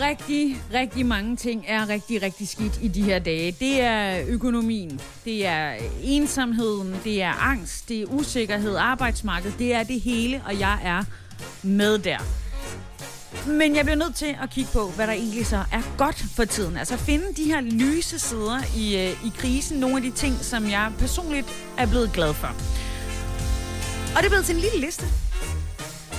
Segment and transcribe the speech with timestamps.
[0.00, 3.56] Rigtig, rigtig mange ting er rigtig, rigtig skidt i de her dage.
[3.60, 9.82] Det er økonomien, det er ensomheden, det er angst, det er usikkerhed, arbejdsmarkedet, det er
[9.82, 11.04] det hele, og jeg er
[11.62, 12.18] med der.
[13.46, 16.44] Men jeg bliver nødt til at kigge på, hvad der egentlig så er godt for
[16.44, 16.76] tiden.
[16.76, 19.80] Altså finde de her lyse sider i, øh, i krisen.
[19.80, 21.46] Nogle af de ting, som jeg personligt
[21.78, 22.46] er blevet glad for.
[24.16, 25.06] Og det er blevet til en lille liste.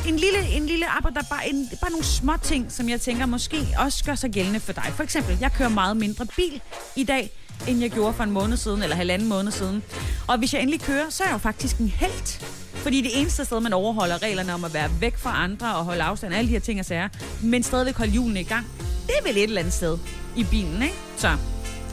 [0.08, 3.26] En lille, en lille arbejde, der bare, en, bare nogle små ting, som jeg tænker
[3.26, 4.94] måske også gør sig gældende for dig.
[4.96, 6.62] For eksempel, jeg kører meget mindre bil
[6.96, 7.30] i dag,
[7.68, 9.84] end jeg gjorde for en måned siden, eller halvanden måned siden.
[10.28, 12.42] Og hvis jeg endelig kører, så er jeg jo faktisk en held.
[12.74, 16.04] Fordi det eneste sted, man overholder reglerne om at være væk fra andre og holde
[16.04, 17.10] afstand, alle de her ting og sager,
[17.42, 18.68] men stadigvæk holde hjulene i gang,
[19.08, 19.98] det er vel et eller andet sted
[20.36, 20.96] i bilen, ikke?
[21.18, 21.38] Så,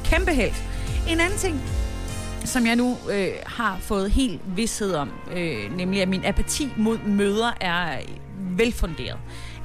[0.05, 0.55] kæmpe held.
[1.09, 1.61] En anden ting,
[2.49, 6.99] som jeg nu øh, har fået helt vidshed om, øh, nemlig at min apati mod
[6.99, 7.99] møder er
[8.39, 9.19] velfunderet.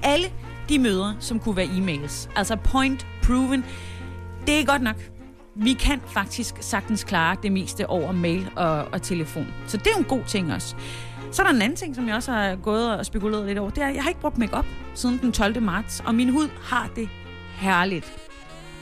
[0.03, 0.27] Alle
[0.69, 3.65] de møder, som kunne være e-mails, altså point proven,
[4.47, 4.95] det er godt nok.
[5.55, 9.47] Vi kan faktisk sagtens klare det meste over mail og, og telefon.
[9.67, 10.75] Så det er en god ting også.
[11.31, 13.69] Så er der en anden ting, som jeg også har gået og spekuleret lidt over.
[13.69, 15.61] Det er, at jeg har ikke brugt makeup siden den 12.
[15.61, 17.09] marts, og min hud har det
[17.55, 18.22] herligt.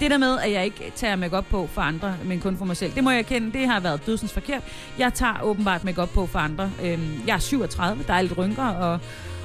[0.02, 2.78] Det der med, at jeg ikke tager makeup på for andre, men kun for mig
[2.78, 4.64] selv, det må jeg kende, det har været dødsens forkert.
[4.98, 6.72] Jeg tager åbenbart makeup på for andre.
[6.84, 9.00] Øhm, jeg er 37, der er lidt rynker, og,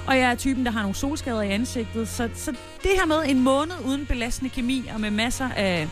[0.06, 2.08] og jeg er typen, der har nogle solskader i ansigtet.
[2.08, 2.50] Så, så
[2.82, 5.88] det her med en måned uden belastende kemi, og med masser af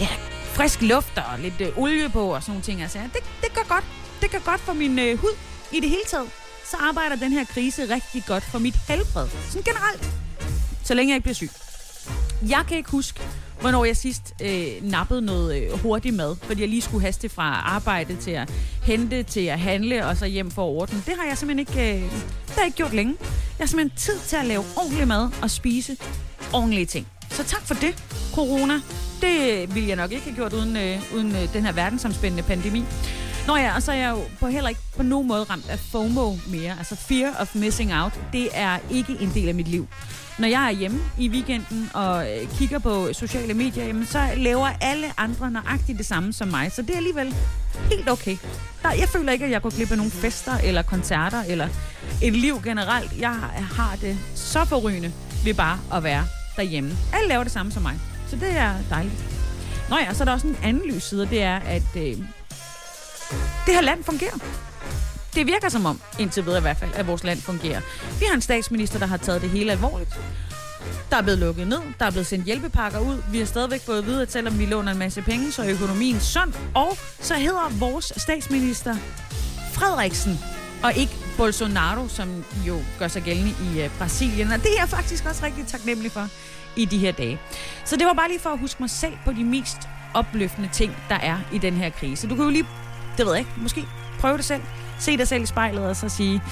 [0.00, 0.08] ja,
[0.44, 3.74] frisk luft og lidt øh, olie på og sådan nogle ting, altså, det, det gør
[3.74, 3.84] godt.
[4.20, 5.36] Det gør godt for min øh, hud
[5.72, 6.30] i det hele taget.
[6.64, 9.28] Så arbejder den her krise rigtig godt for mit helbred.
[9.48, 10.10] Sådan generelt.
[10.84, 11.50] Så længe jeg ikke bliver syg.
[12.48, 13.20] Jeg kan ikke huske,
[13.64, 17.42] hvornår jeg sidst øh, nappede noget øh, hurtig mad, fordi jeg lige skulle haste fra
[17.52, 18.50] arbejde til at
[18.82, 21.02] hente, til at handle og så hjem for at ordne.
[21.06, 23.14] Det har jeg simpelthen ikke, øh, det har jeg ikke gjort længe.
[23.58, 25.96] Jeg har simpelthen tid til at lave ordentlig mad og spise
[26.52, 27.06] ordentlige ting.
[27.30, 28.04] Så tak for det,
[28.34, 28.74] corona.
[29.20, 32.84] Det ville jeg nok ikke have gjort uden, øh, uden øh, den her verdensomspændende pandemi.
[33.46, 35.78] Nå ja, og så er jeg jo på heller ikke på nogen måde ramt af
[35.78, 36.74] FOMO mere.
[36.78, 38.12] Altså fear of missing out.
[38.32, 39.88] Det er ikke en del af mit liv.
[40.38, 44.68] Når jeg er hjemme i weekenden og øh, kigger på sociale medier, jamen, så laver
[44.80, 46.72] alle andre nøjagtigt det samme som mig.
[46.72, 47.34] Så det er alligevel
[47.90, 48.36] helt okay.
[48.82, 51.68] Der, jeg føler ikke, at jeg går glip af nogle fester eller koncerter eller
[52.22, 53.20] et liv generelt.
[53.20, 53.32] Jeg
[53.76, 55.12] har det så forrygende
[55.44, 56.24] ved bare at være
[56.56, 56.96] derhjemme.
[57.12, 58.00] Alle laver det samme som mig.
[58.28, 59.24] Så det er dejligt.
[59.90, 62.18] Nå ja, så er der også en anden lys side, det er, at øh,
[63.66, 64.38] det her land fungerer.
[65.34, 67.80] Det virker som om, indtil videre i hvert fald, at vores land fungerer.
[68.18, 70.10] Vi har en statsminister, der har taget det hele alvorligt.
[71.10, 73.22] Der er blevet lukket ned, der er blevet sendt hjælpepakker ud.
[73.30, 75.70] Vi har stadigvæk fået at vide, at selvom vi låner en masse penge, så er
[75.70, 76.52] økonomien sund.
[76.74, 78.96] Og så hedder vores statsminister
[79.72, 80.38] Frederiksen,
[80.82, 84.52] og ikke Bolsonaro, som jo gør sig gældende i øh, Brasilien.
[84.52, 86.28] Og det er jeg faktisk også rigtig taknemmelig for
[86.76, 87.40] i de her dage.
[87.84, 89.78] Så det var bare lige for at huske mig selv på de mest
[90.14, 92.28] opløftende ting, der er i den her krise.
[92.28, 92.66] Du kan jo lige,
[93.18, 93.84] det ved jeg ikke, måske
[94.20, 94.62] prøve det selv.
[94.98, 96.42] Se dig selv i spejlet og så sige,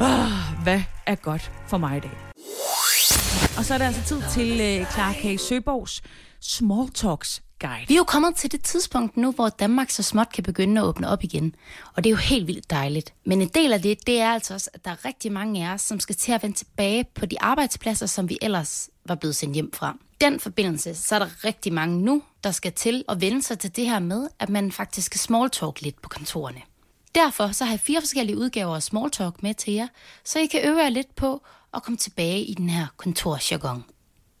[0.00, 2.10] Åh, hvad er godt for mig i dag.
[3.58, 5.40] Og så er det altså tid til uh, Clara K.
[5.40, 6.02] Søborgs
[6.40, 7.84] Small Talks Guide.
[7.88, 10.86] Vi er jo kommet til det tidspunkt nu, hvor Danmark så småt kan begynde at
[10.86, 11.54] åbne op igen.
[11.96, 13.14] Og det er jo helt vildt dejligt.
[13.26, 15.74] Men en del af det, det er altså også, at der er rigtig mange af
[15.74, 19.36] os, som skal til at vende tilbage på de arbejdspladser, som vi ellers var blevet
[19.36, 19.96] sendt hjem fra.
[20.20, 23.76] Den forbindelse, så er der rigtig mange nu, der skal til at vende sig til
[23.76, 26.62] det her med, at man faktisk skal smalltalk lidt på kontorerne.
[27.14, 29.88] Derfor så har jeg fire forskellige udgaver af smalltalk med til jer,
[30.24, 31.42] så I kan øve jer lidt på
[31.74, 33.84] at komme tilbage i den her kontorjargon.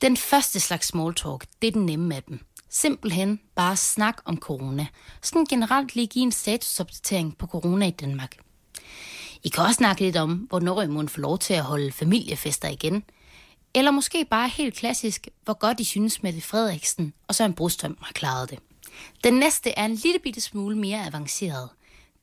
[0.02, 2.40] Den første slags smalltalk, det er den nemme af dem.
[2.70, 4.86] Simpelthen bare snak om corona.
[5.22, 8.36] Sådan generelt lige give en statusopdatering på corona i Danmark.
[9.42, 12.68] I kan også snakke lidt om, hvornår I må få lov til at holde familiefester
[12.68, 13.04] igen.
[13.74, 17.98] Eller måske bare helt klassisk, hvor godt I synes Mette Frederiksen og så en Brostrøm
[18.00, 18.58] har klaret det.
[19.24, 21.68] Den næste er en lille bitte smule mere avanceret.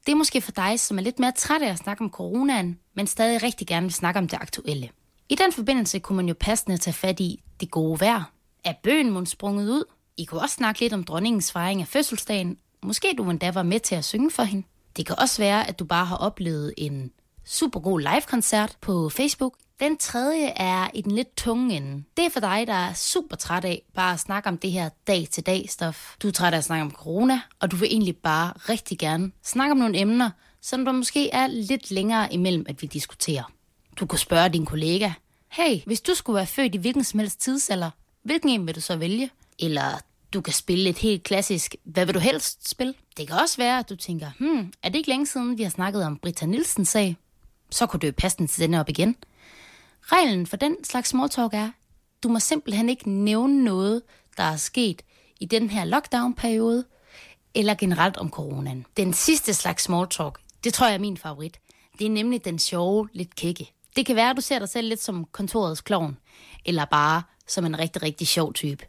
[0.05, 2.79] Det er måske for dig, som er lidt mere træt af at snakke om coronaen,
[2.93, 4.89] men stadig rigtig gerne vil snakke om det aktuelle.
[5.29, 8.31] I den forbindelse kunne man jo passende tage fat i det gode vejr.
[8.63, 9.83] Er bøgen mund sprunget ud?
[10.17, 12.57] I kunne også snakke lidt om dronningens fejring af fødselsdagen.
[12.83, 14.67] Måske du endda var med til at synge for hende.
[14.97, 17.11] Det kan også være, at du bare har oplevet en
[17.45, 19.53] super god live-koncert på Facebook.
[19.79, 22.03] Den tredje er i den lidt tunge ende.
[22.17, 24.89] Det er for dig, der er super træt af bare at snakke om det her
[25.07, 26.15] dag-til-dag stof.
[26.21, 29.31] Du er træt af at snakke om corona, og du vil egentlig bare rigtig gerne
[29.43, 30.29] snakke om nogle emner,
[30.61, 33.51] som der måske er lidt længere imellem, at vi diskuterer.
[33.99, 35.11] Du kan spørge din kollega,
[35.51, 37.89] hey, hvis du skulle være født i hvilken som helst tidsalder,
[38.23, 39.29] hvilken en vil du så vælge?
[39.59, 39.99] Eller
[40.33, 42.93] du kan spille et helt klassisk, hvad vil du helst spille?
[43.17, 45.69] Det kan også være, at du tænker, hmm, er det ikke længe siden, vi har
[45.69, 47.15] snakket om Britta Nielsens sag?
[47.69, 49.15] Så kunne du passe den til denne op igen.
[50.11, 51.71] Reglen for den slags smalltalk er,
[52.23, 54.01] du må simpelthen ikke nævne noget,
[54.37, 55.01] der er sket
[55.39, 56.85] i den her lockdown-periode,
[57.55, 58.85] eller generelt om coronaen.
[58.97, 61.59] Den sidste slags smalltalk, det tror jeg er min favorit.
[61.99, 63.71] Det er nemlig den sjove, lidt kække.
[63.95, 66.17] Det kan være, at du ser dig selv lidt som kontorets klovn,
[66.65, 68.85] eller bare som en rigtig, rigtig sjov type.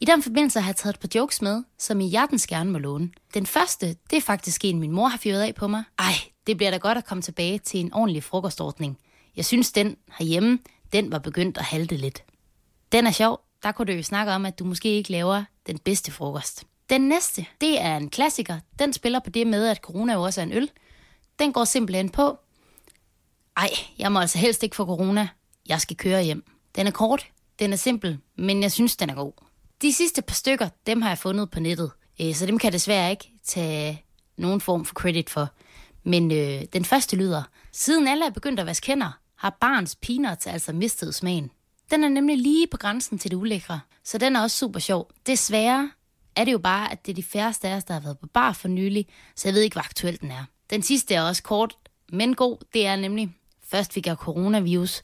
[0.00, 2.78] I den forbindelse har jeg taget et par jokes med, som I hjertens gerne må
[2.78, 3.10] låne.
[3.34, 5.84] Den første, det er faktisk en, min mor har fyret af på mig.
[5.98, 6.14] Ej,
[6.46, 8.98] det bliver da godt at komme tilbage til en ordentlig frokostordning.
[9.36, 10.58] Jeg synes, den herhjemme,
[10.92, 12.24] den var begyndt at halte lidt.
[12.92, 13.40] Den er sjov.
[13.62, 16.64] Der kunne du jo snakke om, at du måske ikke laver den bedste frokost.
[16.90, 18.58] Den næste, det er en klassiker.
[18.78, 20.70] Den spiller på det med, at corona jo også er en øl.
[21.38, 22.38] Den går simpelthen på.
[23.56, 25.28] Ej, jeg må altså helst ikke få corona.
[25.68, 26.44] Jeg skal køre hjem.
[26.76, 27.26] Den er kort,
[27.58, 29.32] den er simpel, men jeg synes, den er god.
[29.82, 31.90] De sidste par stykker, dem har jeg fundet på nettet,
[32.20, 34.04] øh, så dem kan jeg desværre ikke tage
[34.36, 35.48] nogen form for credit for.
[36.04, 40.46] Men øh, den første lyder, siden alle er begyndt at vaske hænder, har barns peanuts
[40.46, 41.50] altså mistet smagen.
[41.90, 45.10] Den er nemlig lige på grænsen til det ulækre, så den er også super sjov.
[45.26, 45.90] Desværre
[46.36, 48.26] er det jo bare, at det er de færreste af os, der har været på
[48.26, 49.06] bar for nylig,
[49.36, 50.44] så jeg ved ikke, hvor aktuel den er.
[50.70, 51.76] Den sidste er også kort,
[52.12, 52.56] men god.
[52.74, 53.36] Det er nemlig,
[53.68, 55.02] først fik jeg coronavirus,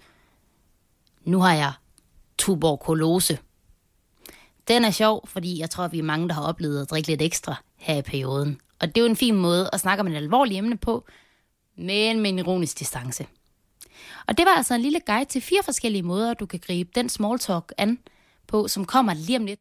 [1.24, 1.72] nu har jeg
[2.38, 3.38] tuberkulose.
[4.68, 7.22] Den er sjov, fordi jeg tror, vi er mange, der har oplevet at drikke lidt
[7.22, 8.60] ekstra her i perioden.
[8.80, 11.06] Og det er jo en fin måde at snakke om et alvorligt emne på,
[11.78, 13.26] men med en ironisk distance.
[14.26, 17.08] Og det var altså en lille guide til fire forskellige måder, du kan gribe den
[17.08, 17.98] small talk an
[18.48, 19.60] på, som kommer lige om lidt.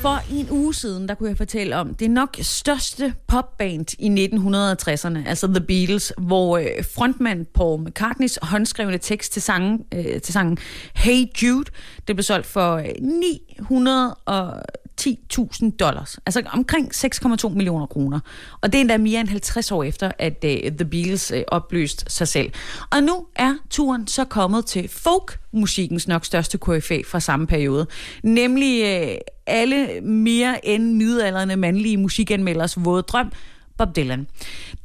[0.00, 5.28] For en uge siden, der kunne jeg fortælle om det nok største popband i 1960'erne,
[5.28, 10.58] altså The Beatles, hvor øh, frontmand Paul McCartneys håndskrevne tekst til sangen, øh, til sangen
[10.94, 11.70] Hey Jude,
[12.08, 14.62] det blev solgt for øh, 900 og
[15.00, 18.20] 10.000 dollars, altså omkring 6,2 millioner kroner.
[18.60, 22.04] Og det er endda mere end 50 år efter, at uh, The Beatles uh, opløste
[22.08, 22.52] sig selv.
[22.90, 27.86] Og nu er turen så kommet til folk-musikkens nok største KFA fra samme periode,
[28.22, 33.32] nemlig uh, alle mere end midalderne mandlige musikanmelders våde drøm,
[33.78, 34.26] Bob Dylan.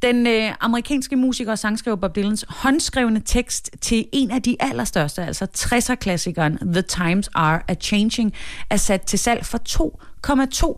[0.02, 5.22] Den øh, amerikanske musiker og sangskriver Bob Dylans håndskrevne tekst til en af de allerstørste,
[5.22, 8.32] altså 60'er-klassikeren The Times Are A Changing,
[8.70, 9.58] er sat til salg for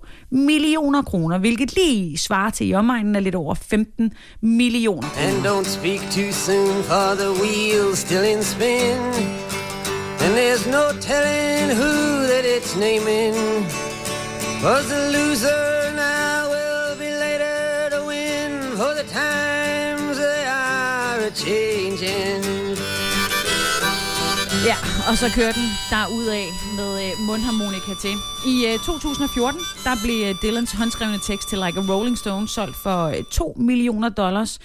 [0.01, 5.47] 2,2 millioner kroner, hvilket lige svarer til i omegnen af lidt over 15 millioner And
[5.47, 8.99] don't speak too soon, for the wheel's still in spin.
[10.25, 11.93] And there's no telling who
[12.31, 13.35] that it's naming.
[14.65, 15.82] Was the loser
[19.03, 22.43] the times they are changing.
[24.67, 24.77] Ja,
[25.09, 26.47] og så kører den der ud af
[26.77, 28.15] med øh, mundharmonika til.
[28.47, 32.77] I øh, 2014, der blev øh, Dylans håndskrevne tekst til Like a Rolling Stone solgt
[32.77, 34.59] for øh, 2 millioner dollars.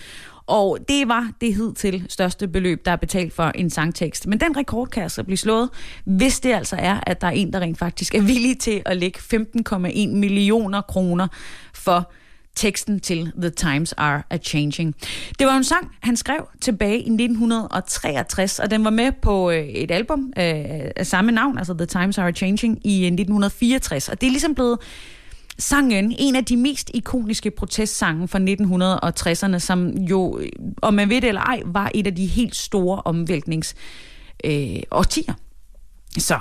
[0.48, 4.28] Og det var det hidtil største beløb, der er betalt for en sangtekst.
[4.28, 5.70] Men den rekord kan altså blive slået,
[6.06, 8.98] hvis det altså er, at der er en, der rent faktisk er villig til at
[8.98, 11.28] lægge 15,1 millioner kroner
[11.74, 12.12] for
[12.58, 14.96] teksten til The Times Are A Changing.
[15.40, 19.58] Det var en sang, han skrev tilbage i 1963, og den var med på øh,
[19.58, 20.44] et album øh,
[20.96, 24.10] af samme navn, altså The Times Are A Changing, i øh, 1964.
[24.10, 24.80] Og det er ligesom blevet
[25.60, 30.50] sangen, en af de mest ikoniske protestsange fra 1960'erne, som jo, øh,
[30.82, 33.76] om man ved det eller ej, var et af de helt store omvæltnings
[34.46, 35.34] øh, årtier.
[36.18, 36.40] Så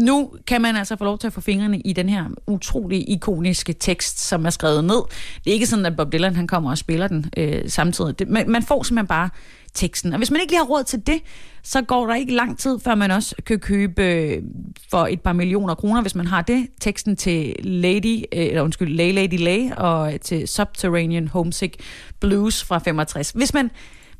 [0.00, 3.72] nu kan man altså få lov til at få fingrene i den her utrolig ikoniske
[3.72, 5.02] tekst, som er skrevet ned.
[5.44, 8.18] Det er ikke sådan, at Bob Dylan han kommer og spiller den øh, samtidig.
[8.18, 9.28] Det, man, man får simpelthen bare
[9.74, 10.12] teksten.
[10.12, 11.20] Og hvis man ikke lige har råd til det,
[11.62, 14.42] så går der ikke lang tid, før man også kan købe øh,
[14.90, 18.96] for et par millioner kroner, hvis man har det, teksten til Lady, øh, eller undskyld,
[18.96, 21.76] Lay Lady Lay, og øh, til Subterranean Homesick
[22.20, 23.30] Blues fra 65.
[23.30, 23.70] Hvis man,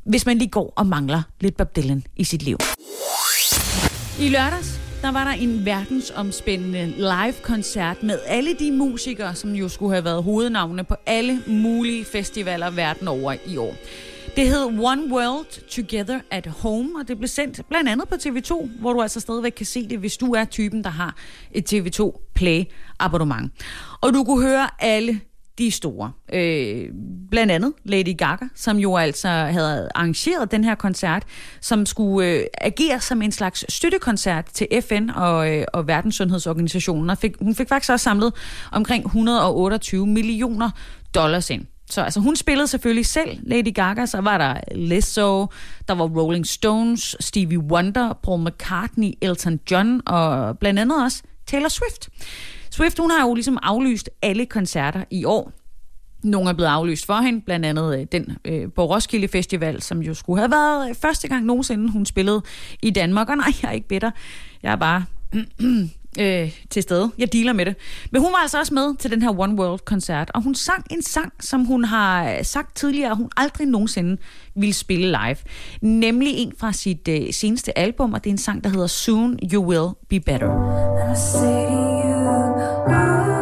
[0.05, 2.57] hvis man lige går og mangler lidt Bob Dylan i sit liv.
[4.19, 9.93] I lørdags, der var der en verdensomspændende live-koncert med alle de musikere, som jo skulle
[9.93, 13.75] have været hovednavne på alle mulige festivaler verden over i år.
[14.35, 18.69] Det hed One World Together at Home, og det blev sendt blandt andet på TV2,
[18.79, 21.15] hvor du altså stadigvæk kan se det, hvis du er typen, der har
[21.51, 22.63] et TV2 Play
[22.99, 23.51] abonnement.
[24.01, 25.19] Og du kunne høre alle
[25.57, 26.11] de store.
[26.33, 26.89] Øh,
[27.31, 31.23] blandt andet Lady Gaga, som jo altså havde arrangeret den her koncert,
[31.61, 37.09] som skulle øh, agere som en slags støttekoncert til FN og, øh, og Verdenssundhedsorganisationen.
[37.09, 38.33] Og fik, hun fik faktisk også samlet
[38.71, 40.69] omkring 128 millioner
[41.15, 41.65] dollars ind.
[41.89, 45.47] Så altså, hun spillede selvfølgelig selv Lady Gaga, så var der Lizzo,
[45.87, 51.69] der var Rolling Stones, Stevie Wonder, Paul McCartney, Elton John og blandt andet også Taylor
[51.69, 52.09] Swift.
[52.73, 55.51] Swift, hun har jo ligesom aflyst alle koncerter i år.
[56.23, 60.01] Nogle er blevet aflyst for hende, blandt andet øh, den øh, på Roskilde Festival, som
[60.01, 62.41] jo skulle have været øh, første gang nogensinde, hun spillede
[62.81, 63.29] i Danmark.
[63.29, 64.11] Og nej, jeg er ikke bitter.
[64.63, 65.05] Jeg er bare
[66.19, 67.11] øh, til stede.
[67.17, 67.75] Jeg dealer med det.
[68.11, 71.01] Men hun var altså også med til den her One World-koncert, og hun sang en
[71.01, 74.17] sang, som hun har sagt tidligere, at hun aldrig nogensinde
[74.55, 75.37] ville spille live.
[75.81, 79.39] Nemlig en fra sit øh, seneste album, og det er en sang, der hedder Soon
[79.53, 80.49] You Will Be Better.
[81.11, 83.32] I say to you,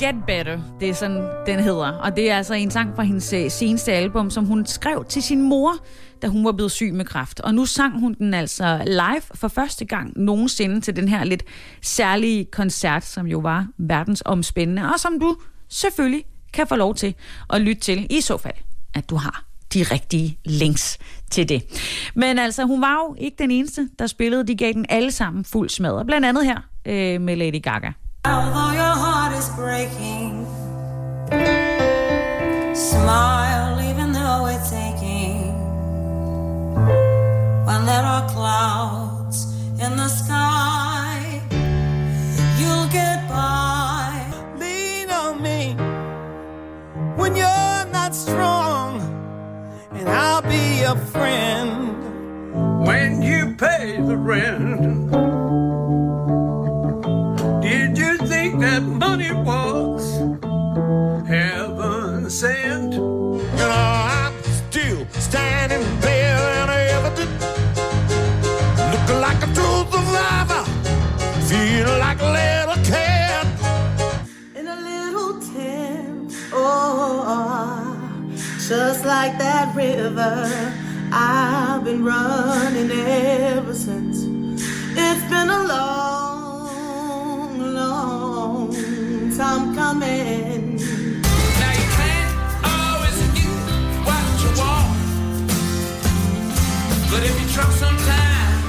[0.00, 0.58] Get Better.
[0.80, 1.92] Det er sådan, den hedder.
[1.92, 5.22] Og det er altså en sang fra hendes øh, seneste album, som hun skrev til
[5.22, 5.72] sin mor,
[6.22, 7.40] da hun var blevet syg med kræft.
[7.40, 11.42] Og nu sang hun den altså live for første gang nogensinde til den her lidt
[11.82, 15.36] særlige koncert, som jo var verdensomspændende, og som du
[15.68, 17.14] selvfølgelig kan få lov til
[17.50, 18.56] at lytte til, i så fald,
[18.94, 20.98] at du har de rigtige links
[21.30, 21.62] til det.
[22.14, 24.46] Men altså, hun var jo ikke den eneste, der spillede.
[24.46, 26.06] De gav den alle sammen fuld smadret.
[26.06, 27.92] Blandt andet her øh, med Lady Gaga.
[29.60, 30.46] Breaking,
[32.74, 35.52] smile even though it's aching.
[37.68, 39.38] When there are clouds
[39.84, 41.42] in the sky,
[42.58, 44.08] you'll get by.
[44.58, 45.74] lean on me
[47.20, 48.92] when you're not strong,
[49.92, 51.76] and I'll be your friend
[52.86, 55.29] when you pay the rent.
[78.70, 80.46] Just like that river,
[81.10, 84.22] I've been running ever since.
[84.96, 88.70] It's been a long, long
[89.36, 90.76] time coming.
[91.60, 93.58] Now you can't always get
[94.06, 95.50] what you want,
[97.10, 98.62] but if you trust some time,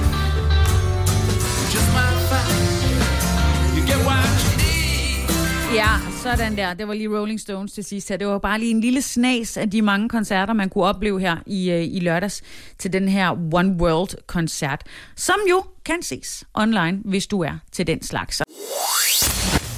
[1.60, 5.30] you just might find you get what you need.
[5.76, 6.74] Ja, sådan der.
[6.74, 8.16] Det var lige Rolling Stones til sidst her.
[8.16, 11.36] Det var bare lige en lille snas af de mange koncerter, man kunne opleve her
[11.46, 12.42] i, øh, i lørdags
[12.78, 14.82] til den her One World-koncert,
[15.16, 18.42] som jo kan ses online, hvis du er til den slags.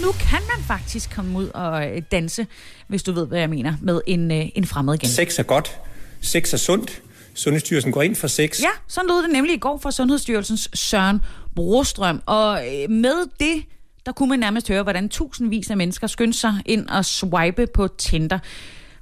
[0.00, 2.46] Nu kan man faktisk komme ud og øh, danse,
[2.88, 5.08] hvis du ved, hvad jeg mener, med en, øh, en fremmed igen.
[5.08, 5.80] Sex er godt.
[6.20, 7.02] Sex er sundt.
[7.34, 8.60] Sundhedsstyrelsen går ind for sex.
[8.60, 11.20] Ja, sådan lød det nemlig i går fra Sundhedsstyrelsens Søren
[11.54, 12.22] Brostrøm.
[12.26, 13.64] Og med det,
[14.06, 17.88] der kunne man nærmest høre, hvordan tusindvis af mennesker skyndte sig ind og swipe på
[17.88, 18.38] Tinder.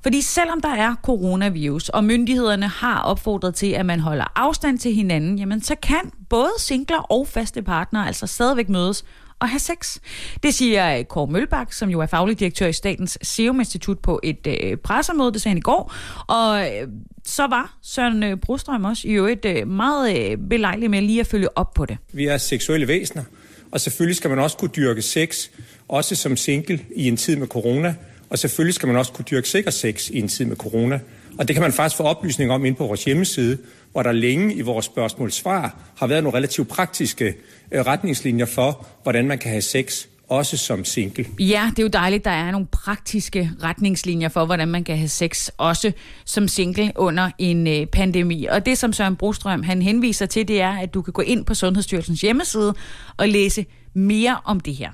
[0.03, 4.95] Fordi selvom der er coronavirus, og myndighederne har opfordret til, at man holder afstand til
[4.95, 9.05] hinanden, jamen så kan både singler og faste partnere altså stadigvæk mødes
[9.39, 9.99] og have sex.
[10.43, 14.21] Det siger øh, Kåre Mølbak, som jo er faglig direktør i Statens Serum Institut på
[14.23, 15.93] et øh, pressemøde, det sagde han i går.
[16.27, 16.89] Og øh,
[17.25, 21.27] så var Søren øh, Brostrøm også i øvrigt øh, meget øh, belejlig med lige at
[21.27, 21.99] følge op på det.
[22.13, 23.23] Vi er seksuelle væsener,
[23.73, 25.49] og selvfølgelig skal man også kunne dyrke sex,
[25.89, 27.95] også som single i en tid med corona.
[28.31, 31.01] Og selvfølgelig skal man også kunne dyrke sikker sex i en tid med corona.
[31.39, 33.59] Og det kan man faktisk få oplysning om inde på vores hjemmeside,
[33.93, 37.35] hvor der længe i vores spørgsmål-svar har været nogle relativt praktiske
[37.73, 41.27] øh, retningslinjer for, hvordan man kan have sex, også som single.
[41.39, 45.09] Ja, det er jo dejligt, der er nogle praktiske retningslinjer for, hvordan man kan have
[45.09, 45.93] sex, også
[46.25, 48.47] som single under en øh, pandemi.
[48.47, 51.45] Og det, som Søren Brostrøm han henviser til, det er, at du kan gå ind
[51.45, 52.75] på Sundhedsstyrelsens hjemmeside
[53.17, 54.91] og læse mere om det her.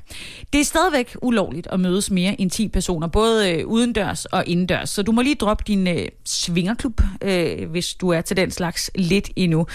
[0.52, 4.90] Det er stadigvæk ulovligt at mødes mere end 10 personer, både øh, udendørs og indendørs.
[4.90, 8.90] Så du må lige droppe din øh, svingerklub, øh, hvis du er til den slags
[8.94, 9.66] lidt endnu.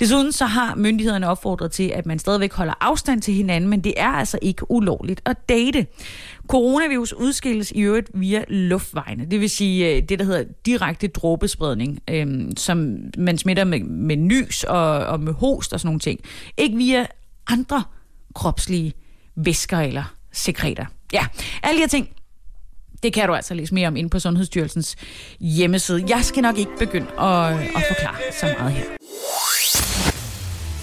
[0.00, 3.94] Desuden så har myndighederne opfordret til, at man stadigvæk holder afstand til hinanden, men det
[3.96, 5.86] er altså ikke ulovligt at date.
[6.48, 11.98] Coronavirus udskilles i øvrigt via luftvejene, det vil sige øh, det, der hedder direkte dråbespredning,
[12.10, 16.20] øh, som man smitter med, med nys og, og med host og sådan nogle ting.
[16.56, 17.06] Ikke via
[17.46, 17.82] andre
[18.36, 18.92] kropslige
[19.36, 20.86] væsker eller sekreter.
[21.12, 21.26] Ja,
[21.62, 22.08] alle de her ting,
[23.02, 24.96] det kan du altså læse mere om inde på Sundhedsstyrelsens
[25.40, 26.04] hjemmeside.
[26.08, 28.84] Jeg skal nok ikke begynde at, at forklare så meget her.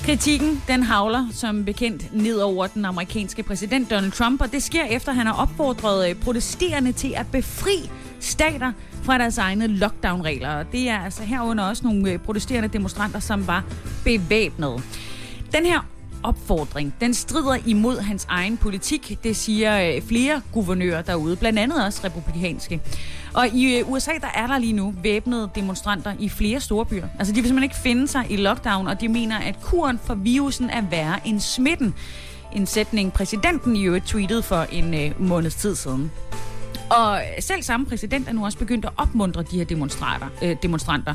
[0.06, 4.86] Kritikken, den havler som bekendt ned over den amerikanske præsident Donald Trump, og det sker
[4.86, 8.72] efter, at han har opfordret øh, protesterende til at befri stater
[9.04, 10.50] fra deres egne lockdown-regler.
[10.50, 13.64] Og det er altså herunder også nogle øh, protesterende demonstranter, som var
[14.04, 14.82] bevæbnede.
[15.52, 15.88] Den her
[16.24, 21.86] opfordring, den strider imod hans egen politik, det siger øh, flere guvernører derude, blandt andet
[21.86, 22.82] også republikanske.
[23.34, 27.08] Og i øh, USA, der er der lige nu væbnede demonstranter i flere store byer.
[27.20, 30.16] Altså de vil simpelthen ikke finde sig i lockdown, og de mener, at kuren for
[30.16, 31.94] virusen er værre end smitten.
[32.54, 36.12] En sætning, præsidenten i øvrigt tweetede for en øh, måneds tid siden.
[36.94, 40.28] Og selv samme præsident er nu også begyndt at opmuntre de her demonstranter.
[40.42, 41.14] Øh, demonstranter.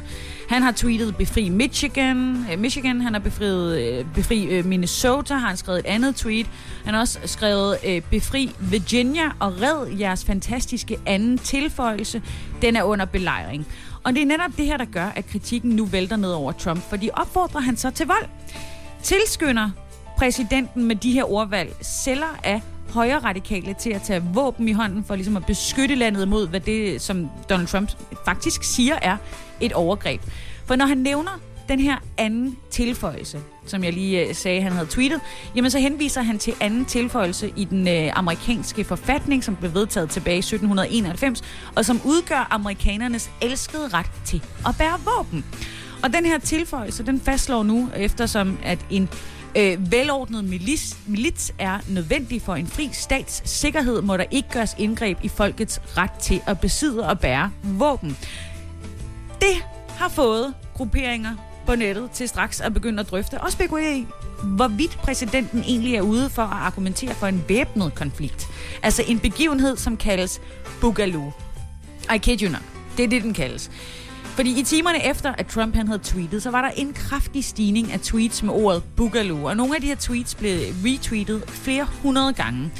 [0.49, 5.49] Han har tweetet befri Michigan, øh, Michigan han har befriet, øh, befri øh, Minnesota, har
[5.49, 6.47] han skrevet et andet tweet.
[6.85, 12.23] Han har også skrevet øh, befri Virginia og red jeres fantastiske anden tilføjelse.
[12.62, 13.66] Den er under belejring.
[14.04, 16.82] Og det er netop det her, der gør, at kritikken nu vælter ned over Trump,
[16.90, 18.26] fordi opfordrer han så til vold.
[19.02, 19.70] Tilskynder
[20.16, 25.04] præsidenten med de her ordvalg sælger af højre radikale til at tage våben i hånden
[25.04, 27.90] for ligesom at beskytte landet mod, hvad det, som Donald Trump
[28.25, 29.16] faktisk siger er
[29.61, 30.21] et overgreb.
[30.66, 34.87] For når han nævner den her anden tilføjelse, som jeg lige øh, sagde, han havde
[34.87, 35.21] tweetet,
[35.57, 40.11] jamen så henviser han til anden tilføjelse i den øh, amerikanske forfatning, som blev vedtaget
[40.11, 41.42] tilbage i 1791,
[41.76, 45.45] og som udgør amerikanernes elskede ret til at bære våben.
[46.02, 49.09] Og den her tilføjelse, den fastslår nu, eftersom at en
[49.56, 54.76] øh, velordnet milis, milits er nødvendig for en fri stats sikkerhed, må der ikke gøres
[54.78, 58.16] indgreb i folkets ret til at besidde og bære våben.
[59.40, 61.34] Det har fået grupperinger
[61.66, 64.06] på nettet til straks at begynde at drøfte og spekulere i,
[64.42, 68.46] hvorvidt præsidenten egentlig er ude for at argumentere for en væbnet konflikt.
[68.82, 70.40] Altså en begivenhed, som kaldes
[70.80, 71.32] Boogaloo.
[72.14, 72.62] I kid you not.
[72.96, 73.70] Det er det, den kaldes.
[74.38, 77.92] Fordi i timerne efter, at Trump han havde tweetet, så var der en kraftig stigning
[77.92, 79.45] af tweets med ordet Boogaloo.
[79.49, 82.70] Og nogle af de her tweets blev retweetet flere hundrede gange.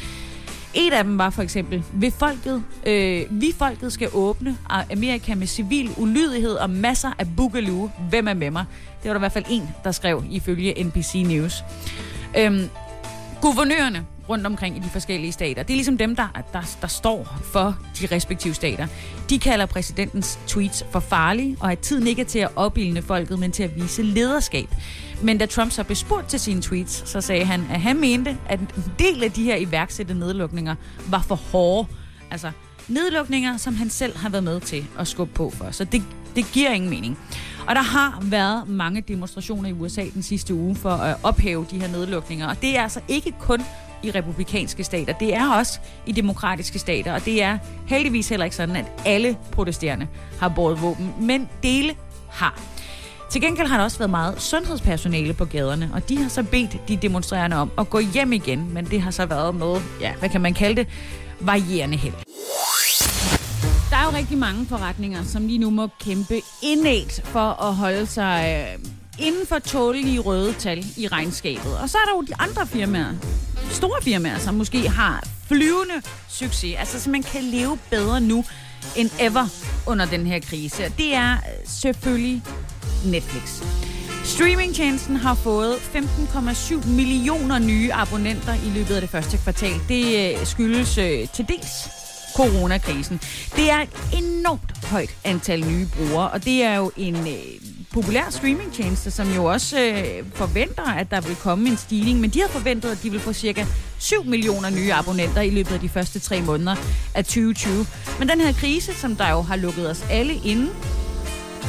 [0.75, 5.47] Et af dem var for eksempel, vi folket, øh, vi folket skal åbne Amerika med
[5.47, 7.90] civil ulydighed og masser af boogaloo.
[8.09, 8.64] Hvem er med mig?
[9.03, 11.62] Det var der i hvert fald en, der skrev ifølge NBC News.
[12.38, 12.68] Øhm,
[13.40, 17.38] guvernørerne rundt omkring i de forskellige stater, det er ligesom dem, der, der, der står
[17.45, 18.87] for de respektive stater.
[19.31, 23.38] De kalder præsidentens tweets for farlige, og at tiden ikke er til at opildne folket,
[23.38, 24.69] men til at vise lederskab.
[25.23, 28.37] Men da Trump så blev spurgt til sine tweets, så sagde han, at han mente,
[28.49, 30.75] at en del af de her iværksatte nedlukninger
[31.11, 31.88] var for hårde.
[32.31, 32.51] Altså
[32.88, 35.71] nedlukninger, som han selv har været med til at skubbe på for.
[35.71, 36.03] Så det,
[36.37, 37.19] det giver ingen mening.
[37.67, 41.81] Og der har været mange demonstrationer i USA den sidste uge for at ophæve de
[41.81, 42.49] her nedlukninger.
[42.49, 43.62] Og det er altså ikke kun
[44.02, 45.12] i republikanske stater.
[45.12, 49.37] Det er også i demokratiske stater, og det er heldigvis heller ikke sådan, at alle
[49.52, 50.06] protesterende
[50.40, 51.94] har båret våben, men dele
[52.30, 52.61] har.
[53.30, 56.88] Til gengæld har der også været meget sundhedspersonale på gaderne, og de har så bedt
[56.88, 60.28] de demonstrerende om at gå hjem igen, men det har så været med, ja, hvad
[60.28, 60.87] kan man kalde det,
[61.40, 62.14] varierende held.
[63.90, 68.06] Der er jo rigtig mange forretninger, som lige nu må kæmpe indædt for at holde
[68.06, 68.84] sig øh,
[69.26, 71.78] inden for tålige røde tal i regnskabet.
[71.82, 73.12] Og så er der jo de andre firmaer,
[73.70, 78.44] store firmaer, som måske har flyvende succes, altså så man kan leve bedre nu
[78.96, 79.46] end ever
[79.87, 80.85] under den her krise.
[80.85, 82.42] Og det er øh, selvfølgelig
[83.04, 83.62] Netflix.
[84.24, 89.74] Streamingtjenesten har fået 15,7 millioner nye abonnenter i løbet af det første kvartal.
[89.88, 91.88] Det øh, skyldes øh, til dels
[92.37, 93.20] coronakrisen.
[93.57, 98.31] Det er et enormt højt antal nye brugere, og det er jo en øh, populær
[98.31, 102.48] streamingtjeneste, som jo også øh, forventer, at der vil komme en stigning, men de har
[102.48, 103.64] forventet, at de vil få cirka
[103.98, 106.77] 7 millioner nye abonnenter i løbet af de første tre måneder
[107.14, 107.87] af 2020.
[108.18, 110.70] Men den her krise, som der jo har lukket os alle inde,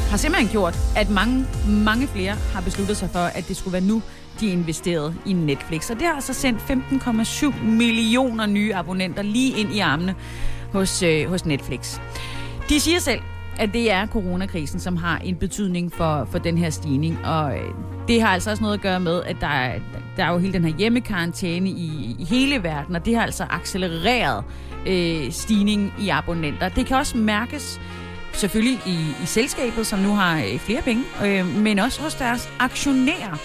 [0.09, 3.81] har simpelthen gjort, at mange, mange flere har besluttet sig for, at det skulle være
[3.81, 4.01] nu,
[4.39, 5.89] de investerede i Netflix.
[5.89, 10.15] Og det har altså sendt 15,7 millioner nye abonnenter lige ind i armene
[10.71, 11.99] hos, øh, hos Netflix.
[12.69, 13.21] De siger selv,
[13.59, 17.25] at det er coronakrisen, som har en betydning for, for den her stigning.
[17.25, 17.63] Og øh,
[18.07, 19.79] det har altså også noget at gøre med, at der er,
[20.17, 23.43] der er jo hele den her hjemmekarantæne i, i hele verden, og det har altså
[23.49, 24.43] accelereret
[24.87, 26.69] øh, stigning i abonnenter.
[26.69, 27.81] Det kan også mærkes
[28.33, 32.49] selvfølgelig i, i selskabet, som nu har øh, flere penge, øh, men også hos deres
[32.59, 33.37] aktionærer.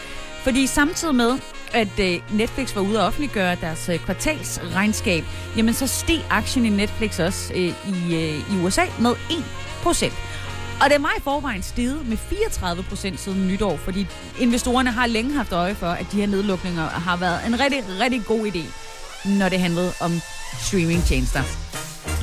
[0.42, 1.38] Fordi samtidig med,
[1.72, 5.24] at øh, Netflix var ude at offentliggøre deres øh, kvartalsregnskab,
[5.56, 10.14] jamen så steg aktien i Netflix også øh, i, øh, i USA med 1 procent.
[10.80, 14.06] Og det er mig i forvejen steget med 34 procent siden nytår, fordi
[14.40, 18.24] investorerne har længe haft øje for, at de her nedlukninger har været en rigtig, rigtig
[18.26, 18.64] god idé,
[19.28, 20.20] når det handlede om
[20.60, 21.63] streamingtjenester.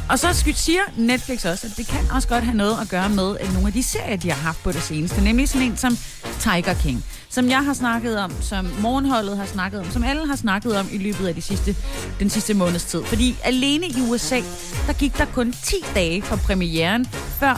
[0.09, 3.37] Og så siger Netflix også, at det kan også godt have noget at gøre med
[3.37, 5.21] at nogle af de serier, de har haft på det seneste.
[5.21, 5.97] Nemlig sådan en som
[6.39, 10.35] Tiger King, som jeg har snakket om, som Morgenholdet har snakket om, som alle har
[10.35, 11.75] snakket om i løbet af de sidste,
[12.19, 13.03] den sidste måneds tid.
[13.03, 14.41] Fordi alene i USA,
[14.87, 17.05] der gik der kun 10 dage fra premieren,
[17.39, 17.55] før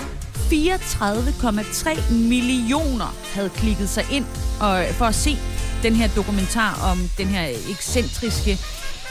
[0.51, 4.25] 34,3 millioner havde klikket sig ind
[4.59, 5.37] og, for at se
[5.83, 8.59] den her dokumentar om den her ekscentriske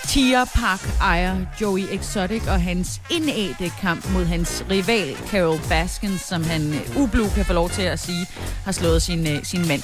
[0.08, 6.44] Tier Park ejer Joey Exotic og hans indædte kamp mod hans rival Carol Baskin, som
[6.44, 8.26] han øh, ublu kan få lov til at sige,
[8.64, 9.82] har slået sin, øh, sin mand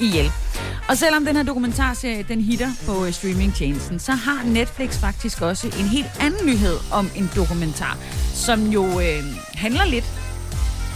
[0.00, 0.32] ihjel.
[0.88, 5.66] Og selvom den her dokumentarserie, den hitter på øh, streamingtjenesten, så har Netflix faktisk også
[5.66, 7.98] en helt anden nyhed om en dokumentar,
[8.34, 10.04] som jo øh, handler lidt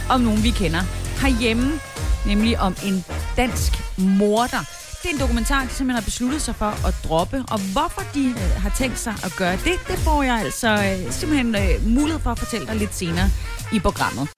[0.09, 0.81] om nogen, vi kender
[1.21, 1.79] herhjemme,
[2.25, 3.05] nemlig om en
[3.37, 4.84] dansk morder.
[5.05, 8.25] Det er en dokumentar, de simpelthen har besluttet sig for at droppe, og hvorfor de
[8.27, 12.19] øh, har tænkt sig at gøre det, det får jeg altså øh, simpelthen øh, mulighed
[12.19, 13.29] for at fortælle dig lidt senere
[13.73, 14.29] i programmet.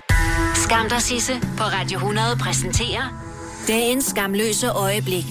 [0.55, 3.05] Skam dig, Sisse, på Radio 100 præsenterer
[3.67, 5.25] dagens skamløse øjeblik.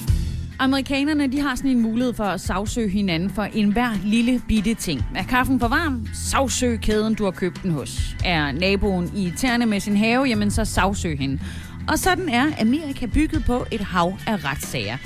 [0.59, 5.07] Amerikanerne de har sådan en mulighed for at sagsøge hinanden for enhver lille bitte ting.
[5.15, 6.09] Er kaffen for varm?
[6.15, 8.01] Sagsøg kæden, du har købt den hos.
[8.25, 10.25] Er naboen irriterende med sin have?
[10.25, 11.41] Jamen så sagsøg hende.
[11.89, 14.97] Og sådan er Amerika bygget på et hav af retssager.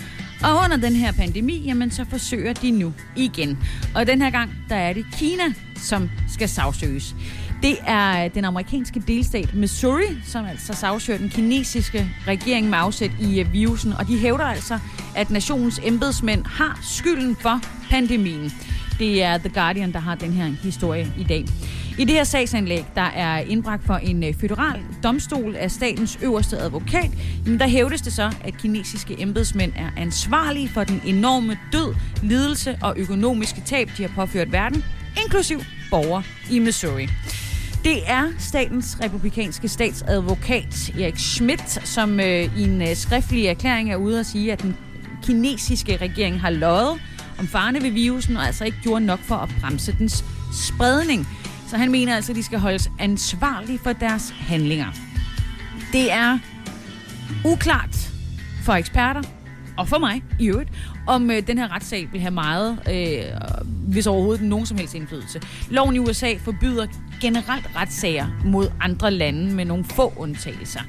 [0.45, 3.59] Og under den her pandemi, jamen så forsøger de nu igen.
[3.95, 5.45] Og den her gang, der er det Kina,
[5.77, 7.15] som skal sagsøges.
[7.63, 13.11] Det er øh, den amerikanske delstat Missouri, som altså sagsøger den kinesiske regering med afsæt
[13.21, 13.93] i øh, virusen.
[13.93, 14.79] Og de hævder altså,
[15.17, 18.53] at nationens embedsmænd har skylden for pandemien.
[18.99, 21.45] Det er The Guardian, der har den her historie i dag.
[22.01, 26.59] I det her sagsanlæg, der er indbragt for en øh, federal domstol af statens øverste
[26.59, 27.11] advokat,
[27.45, 32.79] jamen der hævdes det så, at kinesiske embedsmænd er ansvarlige for den enorme død, lidelse
[32.83, 34.85] og økonomiske tab, de har påført verden,
[35.25, 35.61] inklusiv
[35.91, 37.09] borgere i Missouri.
[37.85, 43.97] Det er statens republikanske statsadvokat Erik Schmidt, som øh, i en øh, skriftlig erklæring er
[43.97, 44.77] ude at sige, at den
[45.23, 47.01] kinesiske regering har løjet
[47.39, 51.27] om farne ved virusen, og altså ikke gjorde nok for at bremse dens spredning.
[51.71, 54.87] Så han mener altså, at de skal holdes ansvarlige for deres handlinger.
[55.93, 56.39] Det er
[57.45, 58.11] uklart
[58.63, 59.23] for eksperter,
[59.79, 60.71] og for mig i øvrigt,
[61.07, 63.23] om øh, den her retssag vil have meget, øh,
[63.89, 65.41] hvis overhovedet nogen som helst indflydelse.
[65.71, 66.87] Loven i USA forbyder
[67.21, 70.81] generelt retssager mod andre lande med nogle få undtagelser.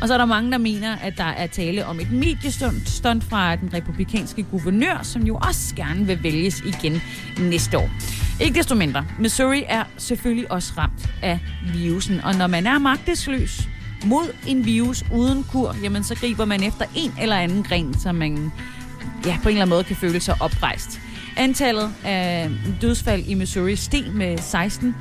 [0.00, 3.56] Og så er der mange, der mener, at der er tale om et mediestund fra
[3.56, 7.00] den republikanske guvernør, som jo også gerne vil vælges igen
[7.40, 7.90] næste år.
[8.40, 11.38] Ikke desto mindre, Missouri er selvfølgelig også ramt af
[11.74, 13.68] virusen, og når man er magtesløs
[14.06, 18.14] mod en virus uden kur, jamen så griber man efter en eller anden gren, som
[18.14, 18.52] man
[19.26, 21.00] ja, på en eller anden måde kan føle sig oprejst.
[21.36, 24.94] Antallet af dødsfald i Missouri steg med 16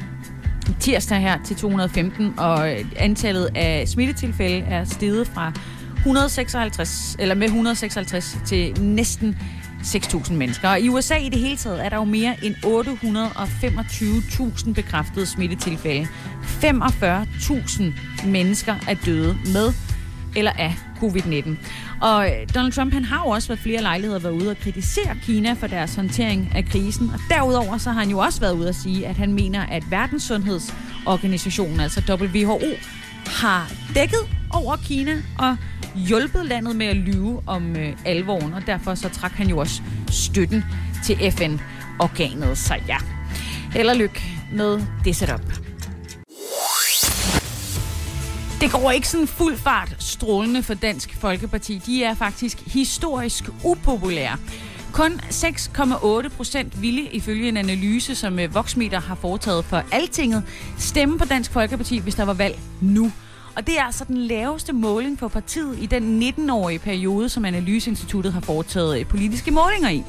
[0.79, 5.51] tirsdag her til 215, og antallet af smittetilfælde er steget fra
[5.97, 9.37] 156, eller med 156 til næsten
[9.83, 10.69] 6.000 mennesker.
[10.69, 16.07] Og i USA i det hele taget er der jo mere end 825.000 bekræftede smittetilfælde.
[16.63, 17.83] 45.000
[18.27, 19.86] mennesker er døde med
[20.35, 21.49] eller af covid-19.
[22.01, 25.17] Og øh, Donald Trump han har jo også ved flere lejligheder været ude og kritisere
[25.23, 27.09] Kina for deres håndtering af krisen.
[27.09, 29.83] Og derudover så har han jo også været ude at sige, at han mener, at
[29.91, 32.59] Verdenssundhedsorganisationen, altså WHO,
[33.25, 35.57] har dækket over Kina og
[35.95, 39.81] hjulpet landet med at lyve om øh, alvoren, og derfor så trak han jo også
[40.09, 40.63] støtten
[41.03, 42.57] til FN-organet.
[42.57, 42.97] Så ja,
[43.71, 45.66] held og lykke med det setup.
[48.61, 51.81] Det går ikke sådan fuld fart strålende for Dansk Folkeparti.
[51.85, 54.37] De er faktisk historisk upopulære.
[54.93, 60.43] Kun 6,8 procent ville ifølge en analyse, som øh, Voxmeter har foretaget for Altinget,
[60.77, 63.11] stemme på Dansk Folkeparti, hvis der var valg nu.
[63.55, 68.33] Og det er altså den laveste måling for partiet i den 19-årige periode, som Analyseinstituttet
[68.33, 70.03] har foretaget øh, politiske målinger i.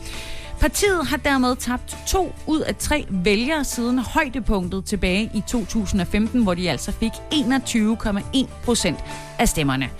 [0.60, 6.54] Partiet har dermed tabt to ud af tre vælgere siden højdepunktet tilbage i 2015, hvor
[6.54, 8.98] de altså fik 21,1 procent
[9.38, 9.90] af stemmerne.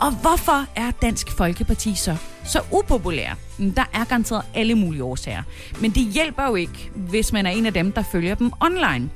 [0.00, 3.38] Og hvorfor er Dansk Folkeparti så så upopulær?
[3.58, 5.42] Mm, der er garanteret alle mulige årsager.
[5.80, 9.10] Men det hjælper jo ikke, hvis man er en af dem, der følger dem online.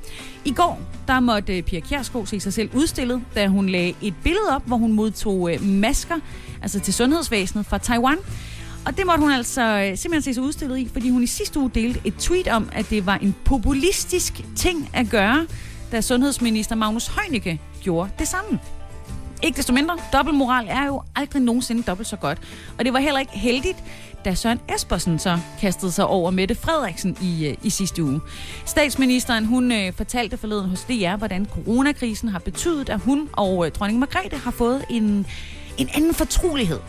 [0.45, 4.13] I går, der måtte øh, Pia Kjærsgaard se sig selv udstillet, da hun lagde et
[4.23, 6.15] billede op, hvor hun modtog øh, masker,
[6.61, 8.17] altså til sundhedsvæsenet fra Taiwan.
[8.89, 11.59] Og det måtte hun altså øh, simpelthen se sig udstillet i, fordi hun i sidste
[11.59, 15.47] uge delte et tweet om, at det var en populistisk ting at gøre,
[15.91, 18.59] da sundhedsminister Magnus Heunicke gjorde det samme.
[19.43, 22.37] Ikke desto mindre, dobbeltmoral er jo aldrig nogensinde dobbelt så godt.
[22.77, 23.77] Og det var heller ikke heldigt,
[24.25, 28.21] da Søren Espersen så kastede sig over Mette Frederiksen i, øh, i sidste uge.
[28.65, 33.71] Statsministeren hun øh, fortalte forleden hos DR, hvordan coronakrisen har betydet, at hun og øh,
[33.71, 35.25] dronning Margrethe har fået en,
[35.77, 36.79] en anden fortrolighed.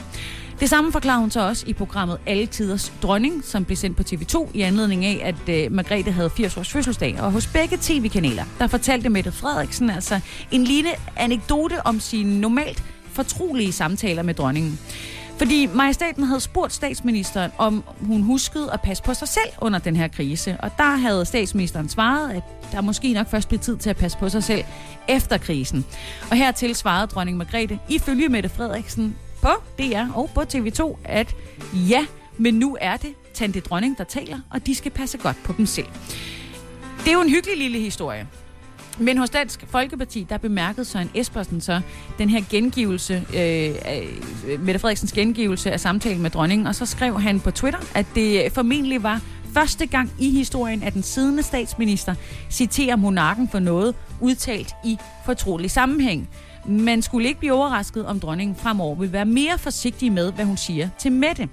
[0.61, 4.03] Det samme forklarer hun så også i programmet Alle Tiders Dronning, som blev sendt på
[4.03, 7.21] TV2 i anledning af, at øh, Margrethe havde 80 års fødselsdag.
[7.21, 10.21] Og hos begge tv-kanaler, der fortalte Mette Frederiksen altså
[10.51, 14.79] en lille anekdote om sine normalt fortrolige samtaler med dronningen.
[15.39, 19.97] Fordi majestaten havde spurgt statsministeren, om hun huskede at passe på sig selv under den
[19.97, 20.57] her krise.
[20.59, 22.43] Og der havde statsministeren svaret, at
[22.73, 24.65] der måske nok først blev tid til at passe på sig selv
[25.09, 25.85] efter krisen.
[26.31, 29.49] Og hertil svarede dronning Margrethe ifølge Mette Frederiksen på
[29.79, 31.37] DR og på TV2, at
[31.73, 32.07] ja,
[32.39, 35.67] men nu er det Tante Dronning, der taler, og de skal passe godt på dem
[35.67, 35.87] selv.
[36.99, 38.27] Det er jo en hyggelig lille historie.
[38.99, 41.81] Men hos Dansk Folkeparti, der bemærkede Søren Espersen så
[42.19, 43.71] den her gengivelse, øh,
[44.49, 48.07] øh, Mette Frederiksens gengivelse af samtalen med dronningen, og så skrev han på Twitter, at
[48.15, 49.21] det formentlig var
[49.55, 52.15] første gang i historien, at den siddende statsminister
[52.51, 56.29] citerer monarken for noget udtalt i fortrolig sammenhæng.
[56.71, 60.57] Man skulle ikke blive overrasket, om dronningen fremover vil være mere forsigtig med, hvad hun
[60.57, 61.49] siger til Mette.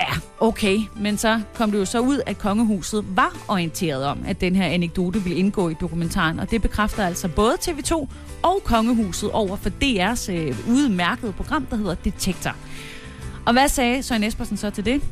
[0.00, 4.40] Ja, okay, men så kom det jo så ud, at kongehuset var orienteret om, at
[4.40, 8.06] den her anekdote ville indgå i dokumentaren, og det bekræfter altså både TV2
[8.42, 12.56] og kongehuset over for DR's øh, udmærkede program, der hedder Detektor.
[13.46, 15.02] Og hvad sagde Søren Espersen så til det?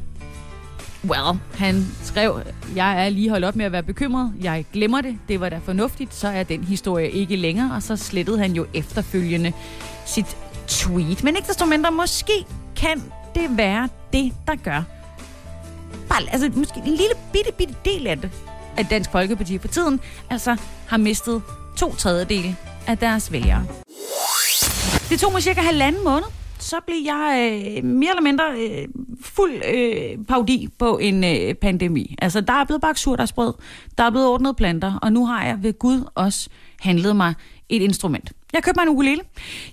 [1.04, 2.40] Well, han skrev,
[2.76, 4.32] jeg er lige holdt op med at være bekymret.
[4.40, 5.18] Jeg glemmer det.
[5.28, 6.14] Det var da fornuftigt.
[6.14, 7.74] Så er den historie ikke længere.
[7.74, 9.52] Og så slettede han jo efterfølgende
[10.06, 10.36] sit
[10.68, 11.24] tweet.
[11.24, 12.32] Men ikke desto mindre, måske
[12.76, 13.02] kan
[13.34, 14.82] det være det, der gør.
[16.08, 18.30] Bare, altså, måske en lille bitte, bitte del af det,
[18.76, 20.56] at Dansk Folkeparti for tiden altså
[20.86, 21.42] har mistet
[21.76, 22.56] to tredjedele
[22.86, 23.66] af deres vælgere.
[25.08, 26.26] Det tog mig cirka halvanden måned,
[26.66, 28.88] så blev jeg øh, mere eller mindre øh,
[29.20, 32.14] fuld øh, paudi på en øh, pandemi.
[32.22, 33.54] Altså, der er blevet bagt surdagsbrød,
[33.98, 36.48] der er blevet ordnet planter, og nu har jeg ved Gud også
[36.80, 37.34] handlet mig
[37.68, 38.32] et instrument.
[38.52, 39.20] Jeg købte mig en ukulele.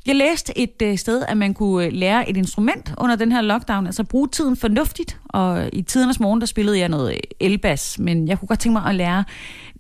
[0.06, 3.42] Jeg læste et øh, sted, at man kunne øh, lære et instrument under den her
[3.42, 5.20] lockdown, altså bruge tiden fornuftigt.
[5.30, 8.74] Og i tidernes morgen, der spillede jeg noget øh, elbas, men jeg kunne godt tænke
[8.80, 9.24] mig at lære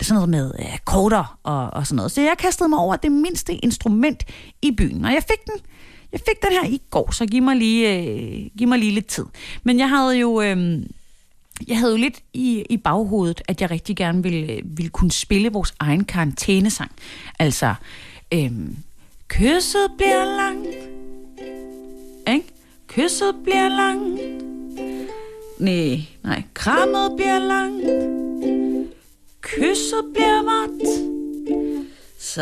[0.02, 2.12] sådan noget med øh, akkorder og, og sådan noget.
[2.12, 4.23] Så jeg kastede mig over det mindste instrument
[4.62, 5.62] i byen, og jeg fik den
[6.13, 9.08] jeg fik den her i går, så giv mig lige, øh, giv mig lige lidt
[9.08, 9.26] tid.
[9.63, 10.41] Men jeg havde jo...
[10.41, 10.84] Øh,
[11.67, 15.12] jeg havde jo lidt i, i baghovedet, at jeg rigtig gerne ville, øh, ville kunne
[15.12, 16.91] spille vores egen karantænesang.
[17.39, 17.76] Altså,
[18.34, 18.76] øhm,
[19.28, 20.76] kysset bliver langt.
[22.28, 22.47] Ikke?
[22.88, 24.21] Kysset bliver langt.
[25.60, 27.86] Nej, nej, krammet bliver langt.
[29.41, 31.13] Kysset bliver vådt.
[32.23, 32.41] Så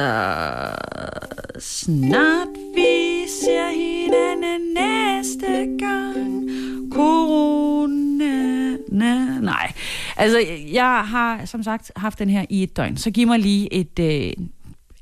[1.60, 6.50] snart vi ser hinanden næste gang.
[6.92, 8.78] Corona.
[8.92, 9.72] Na, nej.
[10.18, 10.40] Altså,
[10.74, 12.98] jeg har som sagt haft den her i et døgn.
[12.98, 14.46] Så giv mig lige et, øh,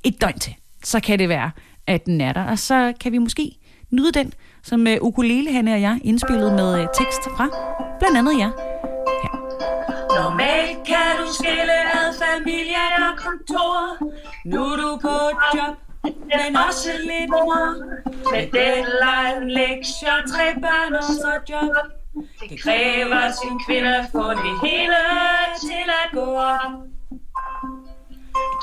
[0.04, 0.56] et døgn til.
[0.84, 1.52] Så kan det være,
[1.88, 2.44] at den er der.
[2.44, 3.56] Og så kan vi måske
[3.92, 7.50] nyde den, som øh, ukulele, han og jeg, indspillet med øh, tekst fra
[8.00, 8.52] blandt andet jer.
[8.60, 8.69] Ja.
[10.20, 13.76] Normalt kan du skille ad familie og kontor.
[14.46, 15.18] Nu er du på
[15.56, 15.76] job,
[16.40, 17.66] men også lidt mor.
[18.32, 21.76] Med deadline, lektier, tre børn og så job.
[22.50, 25.02] Det kræver sin kvinde for det hele
[25.62, 26.72] til at gå op.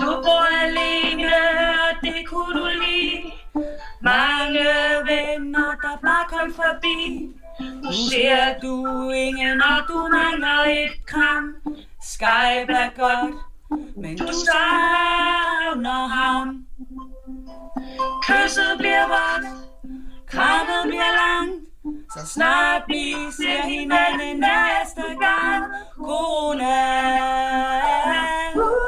[0.00, 1.32] Du bor alene,
[1.86, 3.32] og det kunne du lide.
[4.00, 4.66] Mange
[5.08, 6.96] venner, der bare kom forbi.
[7.60, 11.54] Nu ser du ingen, og du mangler et kram.
[12.02, 13.34] Skype er godt,
[13.96, 16.66] men du savner ham.
[18.22, 19.46] Kysset bliver vådt,
[20.26, 21.62] krammet bliver langt.
[22.12, 25.64] Så snart vi ser hinanden næste gang.
[25.96, 26.76] Corona.
[28.54, 28.85] Uh.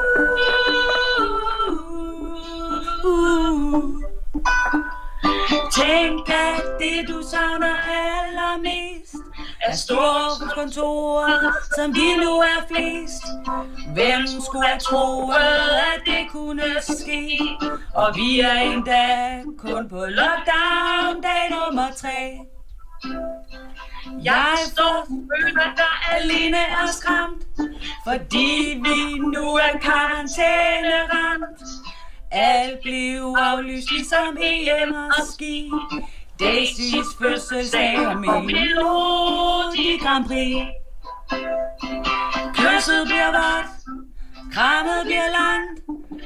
[5.89, 9.15] Tænk, at det du savner allermest
[9.61, 10.31] er store
[11.77, 13.23] som vi nu er flest.
[13.95, 17.41] Hvem skulle have troet, at det kunne ske?
[17.95, 22.39] Og vi er endda kun på lockdown dag nummer tre.
[24.25, 27.43] Jeg står føler der alene er skræmt,
[28.07, 31.61] fordi vi nu er karantæneramt.
[32.31, 35.71] Alt blev aflyst ligesom EM og ski.
[36.41, 40.57] Daisys fødselsdag og Melodi Grand Prix.
[42.55, 43.67] Kysset bliver vart,
[44.53, 45.81] krammet bliver langt,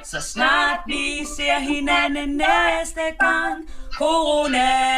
[0.07, 3.69] så snart vi ser hinanden næste gang.
[3.99, 4.92] corona.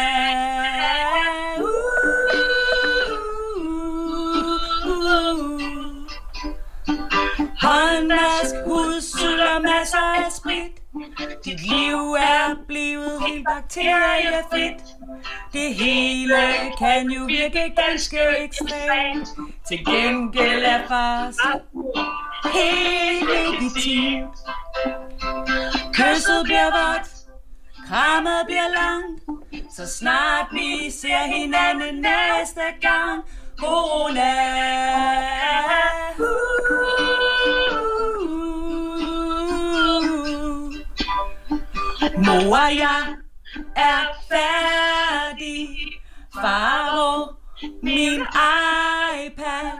[11.44, 14.82] Dit liv er blevet helt bakteriefrit.
[15.52, 16.36] Det hele
[16.78, 19.28] kan jo virke ganske ekstremt.
[19.68, 21.36] Til gengæld er fars
[22.52, 24.36] helt legitimt.
[25.92, 27.08] Kysset bliver vådt,
[27.88, 29.22] krammet bliver langt.
[29.76, 33.24] Så snart vi ser hinanden næste gang.
[33.58, 34.34] Corona.
[42.16, 43.14] Mor og jeg
[43.76, 45.68] er færdig.
[46.34, 47.32] Faro,
[47.82, 48.20] min
[49.24, 49.70] iPad.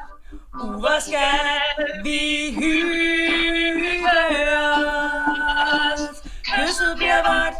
[0.54, 3.84] Hvor skal vi hygge?
[6.44, 7.56] Kysset bliver vådt,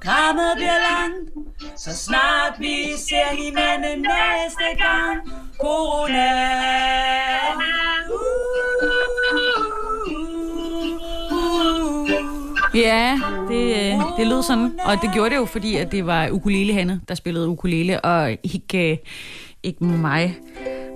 [0.00, 1.30] krammet bliver langt.
[1.76, 5.18] Så snart vi ser hinanden næste gang.
[5.60, 6.28] Corona.
[8.10, 8.75] Uh.
[12.76, 14.72] Ja, det, øh, det lød sådan.
[14.84, 18.30] Og det gjorde det jo, fordi at det var ukulele Hanne, der spillede ukulele, og
[18.42, 18.98] ikke, øh,
[19.62, 20.36] ikke mig.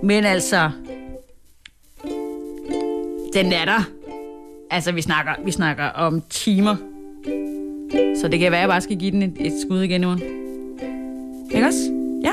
[0.03, 0.71] Men altså,
[3.33, 3.89] den er der.
[4.71, 6.77] Altså, vi snakker, vi snakker om timer.
[8.21, 10.17] Så det kan være, at jeg bare skal give den et, et skud igen nu.
[11.55, 11.93] Ikke også?
[12.25, 12.33] Ja.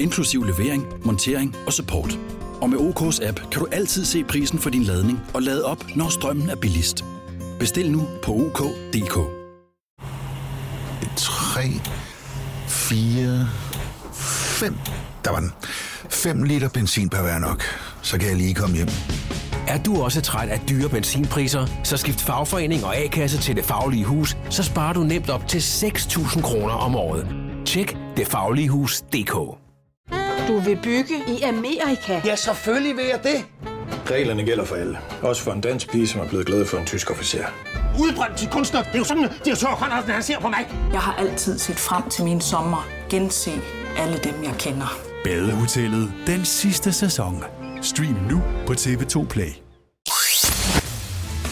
[0.00, 2.18] inklusiv levering, montering og support.
[2.60, 5.84] Og med OK's app kan du altid se prisen for din ladning og lade op,
[5.96, 7.04] når strømmen er billigst.
[7.58, 9.14] Bestil nu på OK.dk.
[11.16, 11.60] 3,
[12.68, 13.48] 4,
[14.12, 14.74] 5.
[15.24, 15.52] Der var den.
[16.10, 17.62] 5 liter benzin per hver nok.
[18.02, 18.88] Så kan jeg lige komme hjem.
[19.68, 24.04] Er du også træt af dyre benzinpriser, så skift fagforening og A-kasse til Det Faglige
[24.04, 27.26] Hus, så sparer du nemt op til 6.000 kroner om året.
[27.66, 29.69] Tjek detfagligehus.dk
[30.50, 32.20] Du vil bygge i Amerika?
[32.24, 33.44] Ja, selvfølgelig vil jeg det.
[34.10, 34.98] Reglerne gælder for alle.
[35.22, 37.44] Også for en dansk pige, som er blevet glad for en tysk officer.
[38.00, 38.82] Udbrændt til kunstner.
[38.82, 40.68] Det er jo sådan, at de har tørt, han ser på mig.
[40.92, 42.88] Jeg har altid set frem til min sommer.
[43.10, 43.50] Gense
[43.98, 44.98] alle dem, jeg kender.
[45.24, 47.44] Badehotellet den sidste sæson.
[47.82, 49.50] Stream nu på TV2 Play.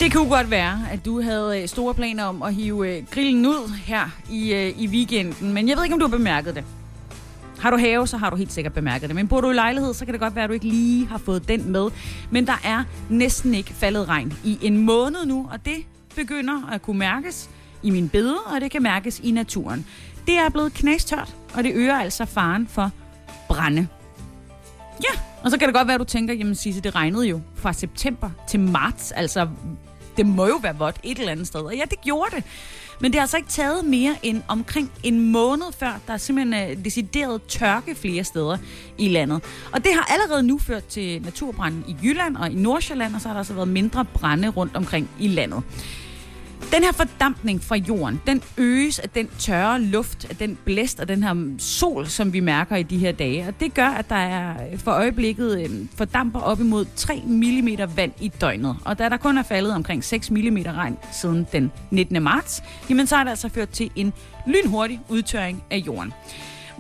[0.01, 3.47] Det kunne godt være, at du havde øh, store planer om at hive øh, grillen
[3.47, 6.65] ud her i, øh, i weekenden, men jeg ved ikke, om du har bemærket det.
[7.61, 9.17] Har du have, så har du helt sikkert bemærket det.
[9.17, 11.19] Men bor du i lejlighed, så kan det godt være, at du ikke lige har
[11.19, 11.91] fået den med.
[12.31, 15.77] Men der er næsten ikke faldet regn i en måned nu, og det
[16.17, 17.51] begynder at kunne mærkes
[17.83, 19.87] i min bede, og det kan mærkes i naturen.
[20.27, 22.91] Det er blevet knæstørt, og det øger altså faren for
[23.49, 23.89] brænde.
[25.05, 27.41] Ja, og så kan det godt være, at du tænker, jamen Sisse, det regnede jo
[27.55, 29.13] fra september til marts.
[29.13, 29.49] Altså,
[30.17, 31.61] det må jo være vådt et eller andet sted.
[31.61, 32.45] Og ja, det gjorde det.
[33.01, 36.79] Men det har altså ikke taget mere end omkring en måned før, der er simpelthen
[36.79, 38.59] uh, decideret tørke flere steder
[38.99, 39.43] i landet.
[39.73, 43.29] Og det har allerede nu ført til naturbranden i Jylland og i Nordsjælland, og så
[43.29, 45.63] har der altså været mindre brænde rundt omkring i landet.
[46.73, 51.09] Den her fordampning fra jorden, den øges af den tørre luft, af den blæst og
[51.09, 53.49] den her sol, som vi mærker i de her dage.
[53.49, 58.13] Og det gør, at der er for øjeblikket øh, fordamper op imod 3 mm vand
[58.21, 58.77] i døgnet.
[58.85, 62.23] Og da der kun er faldet omkring 6 mm regn siden den 19.
[62.23, 64.13] marts, jamen så har det altså ført til en
[64.47, 66.13] lynhurtig udtørring af jorden.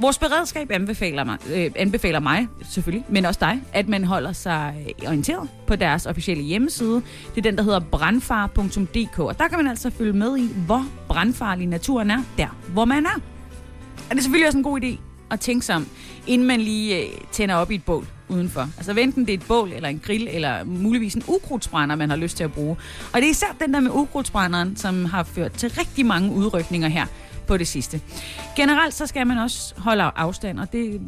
[0.00, 4.74] Vores beredskab anbefaler mig, øh, anbefaler mig, selvfølgelig, men også dig, at man holder sig
[4.88, 7.02] øh, orienteret på deres officielle hjemmeside.
[7.34, 10.86] Det er den, der hedder brandfar.dk, og der kan man altså følge med i, hvor
[11.08, 13.14] brandfarlig naturen er, der hvor man er.
[13.14, 14.98] Og det er selvfølgelig også en god idé
[15.30, 15.86] at tænke sig om,
[16.26, 18.68] inden man lige øh, tænder op i et bål udenfor.
[18.76, 22.16] Altså enten det er et bål, eller en grill, eller muligvis en ukrudtsbrænder, man har
[22.16, 22.76] lyst til at bruge.
[23.12, 26.88] Og det er især den der med ukrudtsbrænderen, som har ført til rigtig mange udrykninger
[26.88, 27.06] her
[27.48, 28.00] på det sidste.
[28.56, 31.00] Generelt så skal man også holde afstand, og det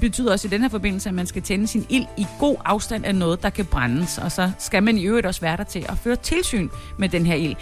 [0.00, 3.04] betyder også i den her forbindelse, at man skal tænde sin ild i god afstand
[3.04, 4.18] af noget, der kan brændes.
[4.18, 6.68] Og så skal man i øvrigt også være der til at føre tilsyn
[6.98, 7.56] med den her ild.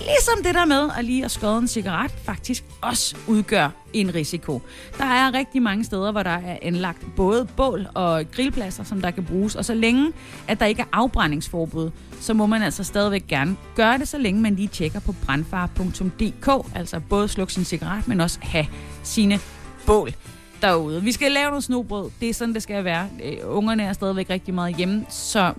[0.00, 4.62] Ligesom det der med at lige at skåde en cigaret faktisk også udgør en risiko.
[4.98, 9.10] Der er rigtig mange steder, hvor der er anlagt både bål og grillpladser, som der
[9.10, 9.56] kan bruges.
[9.56, 10.12] Og så længe,
[10.48, 11.90] at der ikke er afbrændingsforbud,
[12.20, 16.76] så må man altså stadigvæk gerne gøre det, så længe man lige tjekker på brandfar.dk.
[16.76, 18.66] Altså både slukke sin cigaret, men også have
[19.02, 19.40] sine
[19.86, 20.12] bål
[20.62, 21.02] derude.
[21.02, 22.10] Vi skal lave noget snobrød.
[22.20, 23.08] Det er sådan, det skal være.
[23.24, 25.52] Øh, ungerne er stadigvæk rigtig meget hjemme, så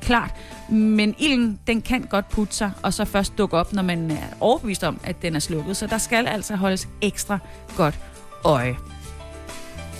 [0.00, 0.30] klart.
[0.68, 4.16] Men ilden, den kan godt putte sig, og så først dukke op, når man er
[4.40, 5.76] overbevist om, at den er slukket.
[5.76, 7.38] Så der skal altså holdes ekstra
[7.76, 7.98] godt
[8.44, 8.76] øje.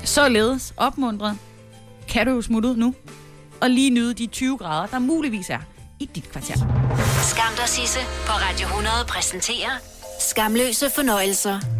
[0.04, 1.38] Således opmuntret
[2.08, 2.94] kan du jo smutte ud nu
[3.60, 5.58] og lige nyde de 20 grader, der muligvis er
[6.00, 6.54] i dit kvarter.
[7.22, 9.70] Skam dig, Sisse, på Radio 100 præsenterer
[10.20, 11.75] Skamløse fornøjelser.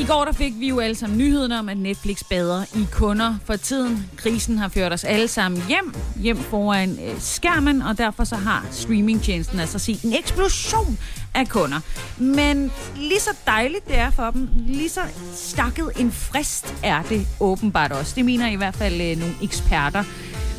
[0.00, 3.34] I går der fik vi jo alle sammen nyheden om, at Netflix bader i kunder
[3.44, 4.10] for tiden.
[4.16, 8.66] Krisen har ført os alle sammen hjem, hjem foran øh, skærmen, og derfor så har
[8.70, 10.98] streamingtjenesten altså set en eksplosion
[11.34, 11.80] af kunder.
[12.18, 15.00] Men lige så dejligt det er for dem, lige så
[15.34, 18.12] stakket en frist er det åbenbart også.
[18.16, 20.04] Det mener i hvert fald øh, nogle eksperter.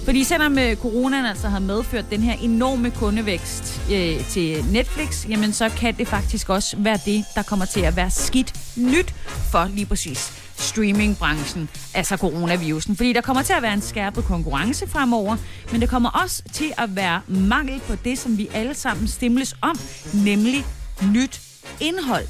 [0.06, 5.54] Fordi selvom øh, coronaen altså har medført den her enorme kundevækst øh, til Netflix, jamen
[5.54, 9.16] så kan det faktisk også være det, der kommer til at være skidt nyt
[9.52, 12.96] for lige præcis streamingbranchen, altså coronavirusen.
[12.96, 15.38] Fordi der kommer til at være en skærpet konkurrence fremover,
[15.72, 19.56] men det kommer også til at være mangel på det, som vi alle sammen stemles
[19.62, 19.80] om,
[20.14, 20.66] nemlig
[21.14, 21.42] nyt
[21.80, 22.28] indhold.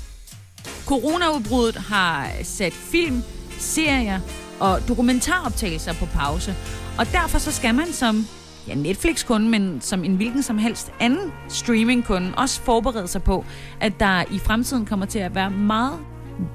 [0.85, 3.23] Coronaudbruddet har sat film,
[3.59, 4.19] serier
[4.59, 6.55] og dokumentaroptagelser på pause,
[6.97, 8.25] og derfor så skal man som
[8.67, 13.45] ja, Netflix-kunde, men som en hvilken som helst anden streaming-kunde, også forberede sig på,
[13.79, 15.99] at der i fremtiden kommer til at være meget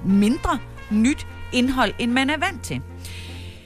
[0.07, 0.59] mindre
[0.91, 2.81] nyt indhold, end man er vant til.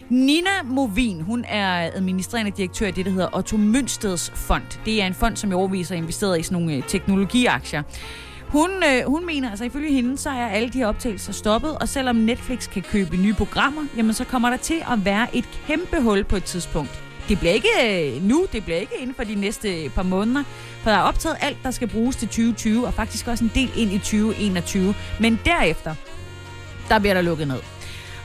[0.09, 4.63] Nina Movin, hun er administrerende direktør i det, der hedder Otto Mønsteds Fond.
[4.85, 7.83] Det er en fond, som i overviser investeret i sådan nogle øh, teknologiaktier.
[8.53, 11.89] Hun, øh, hun mener, altså ifølge hende, så er alle de her optagelser stoppet, og
[11.89, 16.01] selvom Netflix kan købe nye programmer, jamen så kommer der til at være et kæmpe
[16.01, 17.01] hul på et tidspunkt.
[17.29, 17.69] Det bliver ikke
[18.17, 20.43] øh, nu, det bliver ikke inden for de næste par måneder,
[20.83, 23.71] for der er optaget alt, der skal bruges til 2020, og faktisk også en del
[23.77, 24.95] ind i 2021.
[25.21, 25.95] Men derefter,
[26.89, 27.61] der bliver der lukket ned.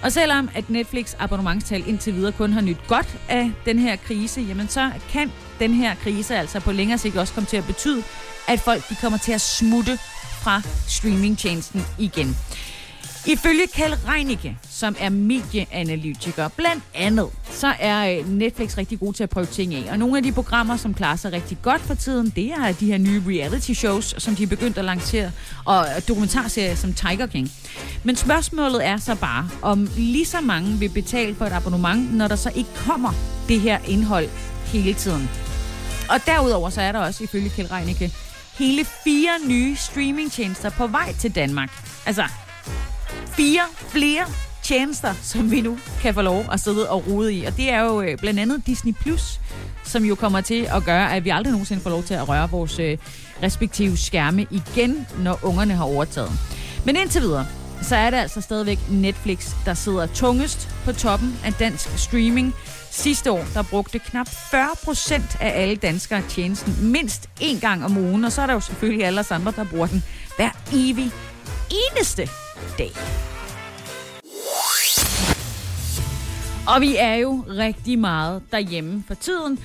[0.04, 4.42] Og selvom at Netflix abonnementstal indtil videre kun har nyt godt af den her krise,
[4.42, 8.04] jamen så kan den her krise altså på længere sigt også komme til at betyde,
[8.48, 10.00] at folk de kommer til at smutte
[10.46, 12.38] fra streamingtjenesten igen.
[13.28, 19.24] Ifølge Kjell Reinicke, som er medieanalytiker, blandt andet, så er øh, Netflix rigtig god til
[19.24, 19.92] at prøve ting af.
[19.92, 22.86] Og nogle af de programmer, som klarer sig rigtig godt for tiden, det er de
[22.86, 25.32] her nye reality shows, som de er begyndt at lancere,
[25.66, 27.52] og øh, dokumentarserier som Tiger King.
[28.04, 32.28] Men spørgsmålet er så bare, om lige så mange vil betale for et abonnement, når
[32.28, 33.14] der så ikke kommer
[33.48, 34.30] det her indhold
[34.66, 35.30] hele tiden.
[36.10, 38.12] Og derudover så er der også, ifølge Kjell Reinicke,
[38.58, 41.70] hele fire nye streamingtjenester på vej til Danmark.
[42.06, 42.24] Altså,
[43.28, 44.26] fire flere
[44.64, 47.46] tjenester, som vi nu kan få lov at sidde og rode i.
[47.46, 49.40] Og det er jo øh, blandt andet Disney+, Plus,
[49.84, 52.50] som jo kommer til at gøre, at vi aldrig nogensinde får lov til at røre
[52.52, 52.98] vores øh,
[53.44, 56.32] respektive skærme igen, når ungerne har overtaget.
[56.86, 57.46] Men indtil videre,
[57.82, 62.54] så er det altså stadigvæk Netflix, der sidder tungest på toppen af dansk streaming.
[62.96, 67.98] Sidste år, der brugte knap 40 procent af alle danskere tjenesten mindst én gang om
[67.98, 70.04] ugen, og så er der jo selvfølgelig alle os andre, der bruger den
[70.38, 71.12] hver evig
[71.72, 72.30] eneste
[72.78, 72.92] dag.
[76.68, 79.60] Og vi er jo rigtig meget derhjemme for tiden.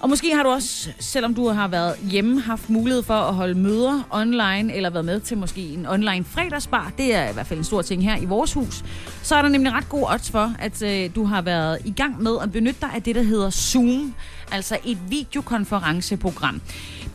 [0.00, 3.54] Og måske har du også, selvom du har været hjemme, haft mulighed for at holde
[3.54, 6.92] møder online, eller været med til måske en online fredagsbar.
[6.98, 8.84] Det er i hvert fald en stor ting her i vores hus.
[9.22, 12.22] Så er der nemlig ret god odds for, at øh, du har været i gang
[12.22, 14.14] med at benytte dig af det, der hedder Zoom.
[14.52, 16.60] Altså et videokonferenceprogram.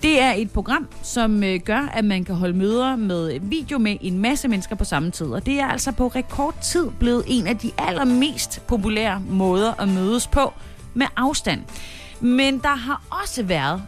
[0.01, 3.97] Det er et program, som øh, gør, at man kan holde møder med video med
[4.01, 5.27] en masse mennesker på samme tid.
[5.27, 10.27] Og det er altså på rekordtid blevet en af de allermest populære måder at mødes
[10.27, 10.53] på
[10.93, 11.61] med afstand.
[12.23, 13.81] Men der har også været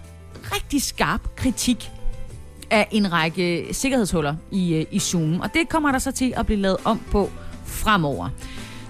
[0.56, 1.92] rigtig skarp kritik
[2.72, 5.40] af en række sikkerhedshuller i, øh, i Zoom.
[5.40, 7.32] Og det kommer der så til at blive lavet om på
[7.66, 8.30] fremover.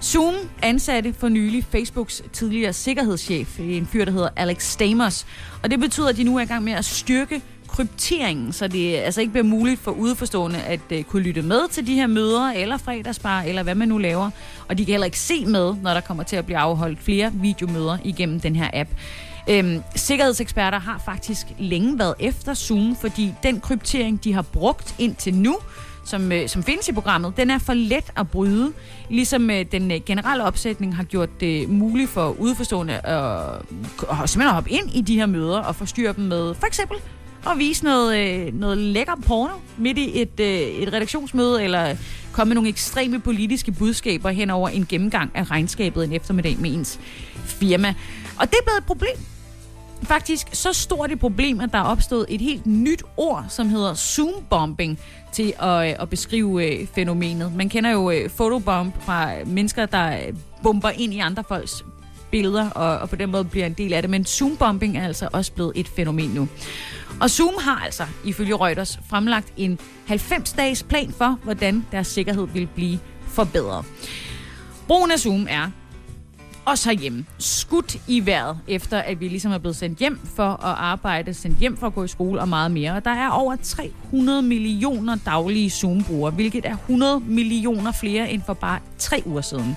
[0.02, 5.26] Zoom ansatte for nylig Facebooks tidligere sikkerhedschef, en fyr, der hedder Alex Stamos.
[5.62, 8.96] Og det betyder, at de nu er i gang med at styrke krypteringen, så det
[8.96, 12.50] altså ikke bliver muligt for udeforstående at uh, kunne lytte med til de her møder,
[12.50, 14.30] eller fredagsbar, eller hvad man nu laver.
[14.68, 17.32] Og de kan heller ikke se med, når der kommer til at blive afholdt flere
[17.34, 18.90] videomøder igennem den her app.
[19.50, 25.34] Øhm, sikkerhedseksperter har faktisk længe været efter Zoom, fordi den kryptering, de har brugt indtil
[25.34, 25.56] nu,
[26.04, 28.72] som, øh, som findes i programmet, den er for let at bryde.
[29.10, 33.22] Ligesom øh, den øh, generelle opsætning har gjort det muligt for udforstående at,
[34.22, 36.96] at simpelthen at hoppe ind i de her møder og forstyrre dem med for eksempel
[37.50, 41.96] at vise noget, øh, noget lækker porno midt i et, øh, et redaktionsmøde, eller
[42.32, 46.74] komme med nogle ekstreme politiske budskaber hen over en gennemgang af regnskabet en eftermiddag med
[46.74, 47.00] ens
[47.44, 47.94] firma.
[48.38, 49.35] Og det er blevet et problem.
[50.02, 53.94] Faktisk så stort et problem, at der er opstået et helt nyt ord, som hedder
[53.94, 54.98] zoombombing,
[55.32, 57.52] til at, øh, at beskrive øh, fænomenet.
[57.54, 61.84] Man kender jo øh, photobomb fra mennesker, der øh, bomber ind i andre folks
[62.30, 64.10] billeder, og, og på den måde bliver en del af det.
[64.10, 66.48] Men zoombombing er altså også blevet et fænomen nu.
[67.20, 69.78] Og Zoom har altså, ifølge Reuters, fremlagt en
[70.08, 73.84] 90-dages plan for, hvordan deres sikkerhed vil blive forbedret.
[74.86, 75.70] Brugen af Zoom er
[76.66, 77.24] også herhjemme.
[77.38, 81.58] Skudt i vejret, efter at vi ligesom er blevet sendt hjem for at arbejde, sendt
[81.58, 82.92] hjem for at gå i skole og meget mere.
[82.92, 88.54] Og der er over 300 millioner daglige Zoom-brugere, hvilket er 100 millioner flere end for
[88.54, 89.76] bare tre uger siden.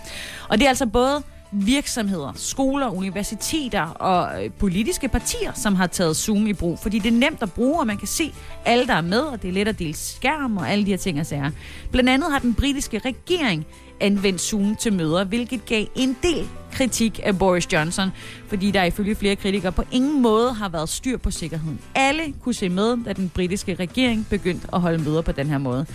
[0.49, 6.15] Og det er altså både virksomheder, skoler, universiteter og øh, politiske partier, som har taget
[6.15, 6.79] Zoom i brug.
[6.79, 8.33] Fordi det er nemt at bruge, og man kan se
[8.65, 10.97] alle, der er med, og det er let at dele skærm og alle de her
[10.97, 11.51] ting og sager.
[11.91, 13.65] Blandt andet har den britiske regering
[13.99, 18.09] anvendt Zoom til møder, hvilket gav en del kritik af Boris Johnson,
[18.47, 21.79] fordi der ifølge flere kritikere på ingen måde har været styr på sikkerheden.
[21.95, 25.57] Alle kunne se med, da den britiske regering begyndte at holde møder på den her
[25.57, 25.85] måde.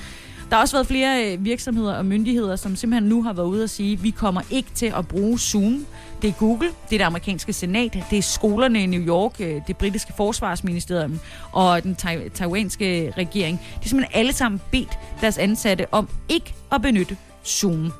[0.50, 3.62] Der har også været flere øh, virksomheder og myndigheder, som simpelthen nu har været ude
[3.64, 5.86] og sige, at vi kommer ikke til at bruge Zoom.
[6.22, 9.60] Det er Google, det er det amerikanske senat, det er skolerne i New York, øh,
[9.66, 11.20] det britiske forsvarsministerium
[11.52, 13.58] og den tai- taiwanske regering.
[13.58, 17.16] De er simpelthen alle sammen bedt deres ansatte om ikke at benytte
[17.46, 17.92] Zoom.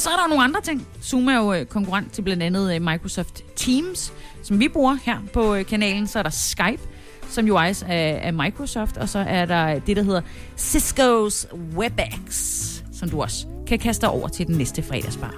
[0.00, 0.86] Så er der nogle andre ting.
[1.02, 5.18] Zoom er jo øh, konkurrent til blandt andet øh, Microsoft Teams, som vi bruger her
[5.32, 6.06] på øh, kanalen.
[6.06, 6.82] Så er der Skype,
[7.28, 10.20] som jo ejes af, af Microsoft, og så er der det, der hedder
[10.58, 12.34] Cisco's WebEx,
[12.98, 15.34] som du også kan kaste over til den næste fredagsbar.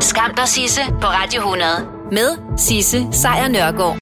[0.00, 1.70] Skam dig, Sisse, på Radio 100.
[2.12, 3.94] Med Sisse Sejr Nørgaard.